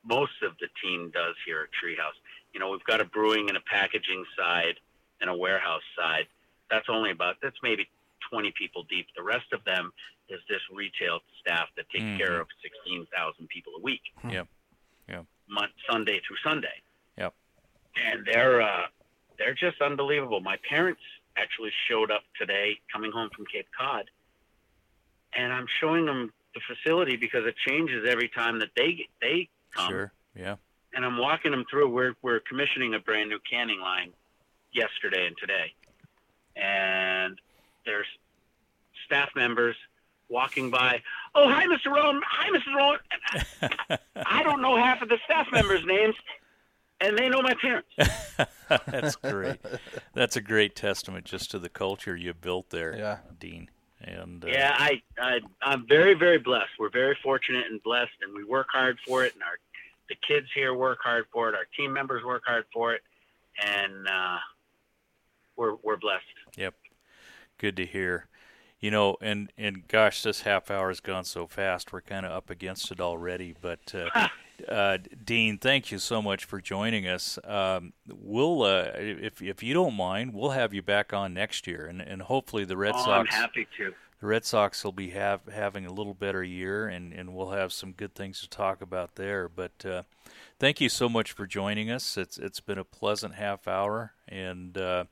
most 0.10 0.42
of 0.44 0.54
the 0.60 0.68
team 0.84 1.12
does 1.14 1.36
here 1.46 1.62
at 1.62 1.70
Treehouse. 1.78 2.18
You 2.54 2.60
know, 2.60 2.70
we've 2.72 2.84
got 2.84 3.00
a 3.00 3.06
brewing 3.06 3.48
and 3.48 3.56
a 3.58 3.62
packaging 3.62 4.26
side 4.38 4.76
and 5.22 5.30
a 5.30 5.36
warehouse 5.36 5.84
side. 5.98 6.26
That's 6.72 6.88
only 6.90 7.12
about 7.12 7.36
that's 7.42 7.58
maybe 7.62 7.88
20 8.32 8.52
people 8.58 8.84
deep. 8.90 9.06
The 9.16 9.24
rest 9.24 9.54
of 9.54 9.64
them 9.66 9.94
is 10.30 10.40
this 10.50 10.62
retail 10.74 11.20
staff 11.40 11.68
that 11.78 11.90
takes 11.90 12.04
Mhm. 12.04 12.18
care 12.18 12.40
of 12.42 12.48
16,000 12.62 13.48
people 13.50 13.74
a 13.76 13.80
week. 13.80 14.02
Yep. 14.28 14.48
Yep. 15.08 15.26
Mon- 15.48 15.74
Sunday 15.90 16.20
through 16.28 16.38
Sunday. 16.44 16.82
Yep. 17.18 17.34
And 17.96 18.26
they're 18.26 18.62
uh, 18.62 18.88
they're 19.38 19.54
just 19.56 19.82
unbelievable. 19.82 20.40
My 20.42 20.58
parents 20.58 21.02
actually 21.38 21.72
showed 21.88 22.12
up 22.12 22.24
today, 22.38 22.80
coming 22.92 23.12
home 23.12 23.30
from 23.36 23.46
Cape 23.46 23.68
Cod, 23.78 24.10
and 25.34 25.54
I'm 25.54 25.68
showing 25.80 26.06
them 26.06 26.34
the 26.54 26.60
facility 26.62 27.16
because 27.16 27.46
it 27.46 27.56
changes 27.68 28.08
every 28.08 28.28
time 28.30 28.60
that 28.60 28.70
they 28.76 29.08
they 29.22 29.50
come 29.80 29.90
Sure. 29.92 30.12
Yeah. 30.36 30.56
and 30.94 31.06
I'm 31.06 31.18
walking 31.18 31.52
them 31.52 31.66
through. 31.70 31.90
We're 31.90 32.14
we're 32.22 32.40
commissioning 32.42 32.94
a 32.94 33.00
brand 33.00 33.30
new 33.30 33.40
canning 33.50 33.80
line 33.80 34.12
yesterday 34.74 35.26
and 35.28 35.36
today, 35.38 35.74
and 36.56 37.40
there's 37.86 38.08
staff 39.06 39.30
members 39.36 39.76
walking 40.30 40.70
by. 40.70 41.02
Oh, 41.36 41.50
hi, 41.50 41.66
Mr. 41.66 41.88
Rowan. 41.94 42.22
Hi, 42.28 42.50
Mrs. 42.52 42.76
Rowan. 42.76 43.00
And 43.90 44.00
I 44.26 44.44
don't 44.44 44.62
know 44.62 44.76
half 44.78 45.02
of 45.02 45.10
the 45.10 45.18
staff 45.26 45.48
members' 45.52 45.84
names, 45.86 46.16
and 47.02 47.18
they 47.18 47.30
know 47.30 47.42
my 47.42 47.56
parents. 47.56 47.90
That's 48.88 49.16
great. 49.16 49.58
That's 50.14 50.36
a 50.36 50.42
great 50.42 50.76
testament 50.76 51.26
just 51.26 51.50
to 51.52 51.60
the 51.60 51.70
culture 51.70 52.16
you 52.16 52.34
built 52.34 52.70
there, 52.70 52.96
Yeah. 52.98 53.18
Dean. 53.40 53.70
And 54.02 54.44
uh, 54.46 54.48
Yeah, 54.48 54.74
I, 54.78 55.02
I 55.20 55.40
I'm 55.62 55.86
very 55.88 56.14
very 56.14 56.38
blessed. 56.38 56.70
We're 56.80 56.90
very 56.90 57.18
fortunate 57.22 57.66
and 57.70 57.82
blessed, 57.84 58.12
and 58.22 58.34
we 58.34 58.44
work 58.46 58.68
hard 58.72 58.98
for 59.06 59.26
it. 59.26 59.34
And 59.34 59.44
our 59.44 59.58
the 60.10 60.16
kids 60.28 60.48
here 60.54 60.74
work 60.74 61.00
hard 61.04 61.26
for 61.32 61.50
it. 61.50 61.56
Our 61.56 61.68
team 61.78 61.94
members 61.94 62.24
work 62.26 62.44
hard 62.46 62.66
for 62.74 62.94
it, 62.94 63.02
and 63.66 64.08
uh, 64.08 64.38
we're 65.56 65.76
we're 65.84 65.98
blessed. 65.98 66.26
Yep. 66.58 66.76
Good 67.58 67.76
to 67.78 67.86
hear. 67.86 68.28
You 68.80 68.92
know, 68.92 69.18
and 69.22 69.52
and 69.58 69.88
gosh, 69.88 70.24
this 70.24 70.42
half 70.42 70.72
hour 70.72 70.88
has 70.88 71.00
gone 71.00 71.26
so 71.26 71.48
fast. 71.48 71.92
We're 71.92 72.02
kind 72.02 72.26
of 72.26 72.32
up 72.32 72.50
against 72.50 72.92
it 72.92 73.00
already. 73.02 73.54
But 73.60 73.94
uh, 73.94 74.28
uh, 74.68 74.98
Dean, 75.24 75.58
thank 75.58 75.92
you 75.92 76.00
so 76.00 76.22
much 76.22 76.46
for 76.46 76.62
joining 76.62 77.06
us. 77.08 77.38
Um, 77.44 77.94
we'll, 78.08 78.64
uh, 78.64 78.92
if 78.96 79.42
if 79.42 79.62
you 79.62 79.74
don't 79.74 79.96
mind, 79.96 80.34
we'll 80.34 80.52
have 80.52 80.74
you 80.74 80.82
back 80.82 81.14
on 81.14 81.34
next 81.34 81.68
year, 81.68 81.86
and 81.86 82.02
and 82.02 82.22
hopefully 82.22 82.66
the 82.66 82.78
Red 82.78 82.94
oh, 82.96 83.12
I'm 83.12 83.26
happy 83.26 83.68
to. 83.78 83.94
The 84.20 84.28
Red 84.28 84.46
Sox 84.46 84.84
will 84.84 84.92
be 84.92 85.10
have, 85.12 85.42
having 85.54 85.86
a 85.86 85.94
little 85.94 86.14
better 86.14 86.44
year, 86.44 86.88
and, 86.88 87.14
and 87.14 87.34
we'll 87.34 87.52
have 87.52 87.72
some 87.72 87.92
good 87.94 88.14
things 88.16 88.42
to 88.42 88.50
talk 88.50 88.82
about 88.82 89.16
there. 89.16 89.48
But 89.48 89.86
uh, 89.86 90.04
thank 90.60 90.82
you 90.82 90.90
so 90.90 91.08
much 91.10 91.32
for 91.32 91.48
joining 91.48 91.90
us. 91.90 92.18
It's 92.18 92.38
it's 92.38 92.60
been 92.60 92.78
a 92.78 92.84
pleasant 92.84 93.36
half 93.36 93.68
hour, 93.68 94.14
and 94.28 94.78
uh, 94.78 95.06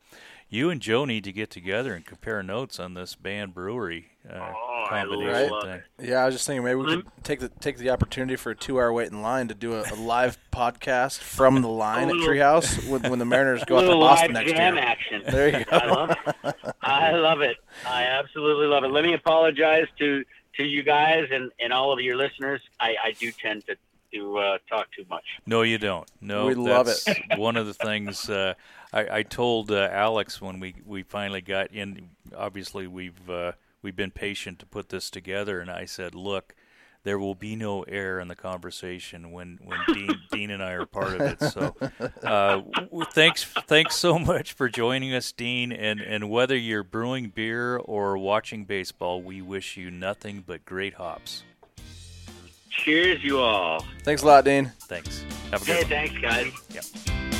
you 0.50 0.70
and 0.70 0.82
Joe 0.82 1.06
need 1.06 1.24
to 1.26 1.32
get 1.32 1.50
together 1.50 1.94
and 1.94 2.06
compare 2.06 2.42
notes 2.44 2.80
on 2.80 2.94
this 2.96 3.16
band 3.16 3.54
brewery 3.54 4.08
uh, 4.30 4.54
Oh, 4.56 4.86
combination 4.90 5.50
love 5.52 5.64
thing. 5.64 5.82
it. 6.00 6.08
Yeah, 6.10 6.18
I 6.24 6.26
was 6.26 6.36
just 6.36 6.48
thinking 6.48 6.64
maybe 6.64 6.76
we 6.76 6.86
could 6.86 7.06
take 7.24 7.40
the 7.42 7.50
take 7.50 7.78
the 7.78 7.90
opportunity 7.90 8.36
for 8.38 8.52
a 8.52 8.56
two 8.56 8.78
hour 8.80 8.92
wait 8.94 9.12
in 9.12 9.22
line 9.22 9.48
to 9.50 9.54
do 9.54 9.74
a, 9.74 9.84
a 9.92 9.96
live 9.96 10.38
podcast 10.54 11.20
from 11.20 11.62
the 11.62 11.68
line 11.86 12.10
at 12.10 12.16
Treehouse 12.16 12.88
when, 12.90 13.02
when 13.10 13.20
the 13.20 13.26
Mariners 13.26 13.64
go 13.68 13.78
out 13.78 13.82
to 13.82 13.88
little 13.88 14.02
Boston 14.02 14.34
live 14.34 14.46
next 14.46 14.58
jam 14.58 14.76
year. 14.76 14.84
action. 14.84 15.24
There 15.28 15.60
you 15.60 15.66
I 15.72 16.16
go. 16.44 16.52
Love 17.00 17.14
it. 17.14 17.18
I 17.18 17.20
love 17.20 17.42
it. 17.42 17.58
I 17.86 18.04
absolutely 18.04 18.68
love 18.68 18.84
it. 18.84 18.92
Let 18.92 19.04
me 19.04 19.14
apologize 19.14 19.88
to 20.00 20.24
to 20.58 20.64
you 20.64 20.84
guys 20.84 21.28
and, 21.32 21.52
and 21.60 21.72
all 21.72 21.94
of 21.94 22.00
your 22.00 22.16
listeners. 22.16 22.62
I, 22.80 22.96
I 23.04 23.12
do 23.12 23.32
tend 23.32 23.66
to 23.68 23.78
to 24.14 24.38
uh, 24.38 24.58
talk 24.70 24.88
too 24.92 25.06
much. 25.10 25.24
No, 25.46 25.62
you 25.64 25.78
don't. 25.78 26.10
No, 26.22 26.48
We 26.48 26.56
love 26.56 26.88
it. 26.88 27.04
one 27.38 27.58
of 27.58 27.66
the 27.66 27.74
things 27.74 28.30
uh, 28.30 28.54
I, 28.94 29.18
I 29.20 29.24
told 29.24 29.72
uh, 29.72 29.90
Alex 29.92 30.42
when 30.42 30.60
we, 30.60 30.76
we 30.86 31.04
finally 31.04 31.42
got 31.42 31.72
in. 31.72 32.10
Obviously, 32.36 32.88
we've 32.88 33.30
uh, 33.30 33.54
we've 33.82 33.96
been 33.96 34.12
patient 34.12 34.60
to 34.60 34.66
put 34.66 34.90
this 34.90 35.10
together, 35.10 35.60
and 35.60 35.70
I 35.70 35.86
said, 35.86 36.16
"Look, 36.16 36.56
there 37.04 37.20
will 37.20 37.36
be 37.36 37.56
no 37.56 37.84
air 37.84 38.20
in 38.20 38.28
the 38.28 38.36
conversation 38.36 39.32
when 39.32 39.60
when 39.64 39.80
Dean, 39.94 40.10
Dean 40.32 40.52
and 40.52 40.62
I 40.64 40.72
are 40.74 40.86
part 40.86 41.14
of 41.14 41.22
it." 41.22 41.42
So, 41.42 41.76
uh, 42.24 42.62
thanks 43.14 43.44
thanks 43.44 43.96
so 43.96 44.18
much 44.20 44.54
for 44.54 44.70
joining 44.70 45.14
us, 45.14 45.32
Dean. 45.32 45.72
And 45.72 46.00
and 46.02 46.30
whether 46.30 46.56
you're 46.58 46.84
brewing 46.84 47.30
beer 47.30 47.78
or 47.78 48.18
watching 48.18 48.66
baseball, 48.66 49.22
we 49.22 49.42
wish 49.42 49.78
you 49.78 49.90
nothing 49.92 50.44
but 50.46 50.66
great 50.66 50.96
hops. 50.96 51.44
Cheers, 52.70 53.24
you 53.24 53.40
all. 53.40 53.84
Thanks 54.04 54.22
a 54.22 54.26
lot, 54.28 54.46
Dean. 54.46 54.72
Thanks. 54.82 55.24
Have 55.52 55.64
a 55.64 55.66
good 55.66 55.76
Hey, 55.76 55.82
one. 55.82 55.90
thanks, 55.90 56.18
guys. 56.22 56.54
Yep. 56.70 57.37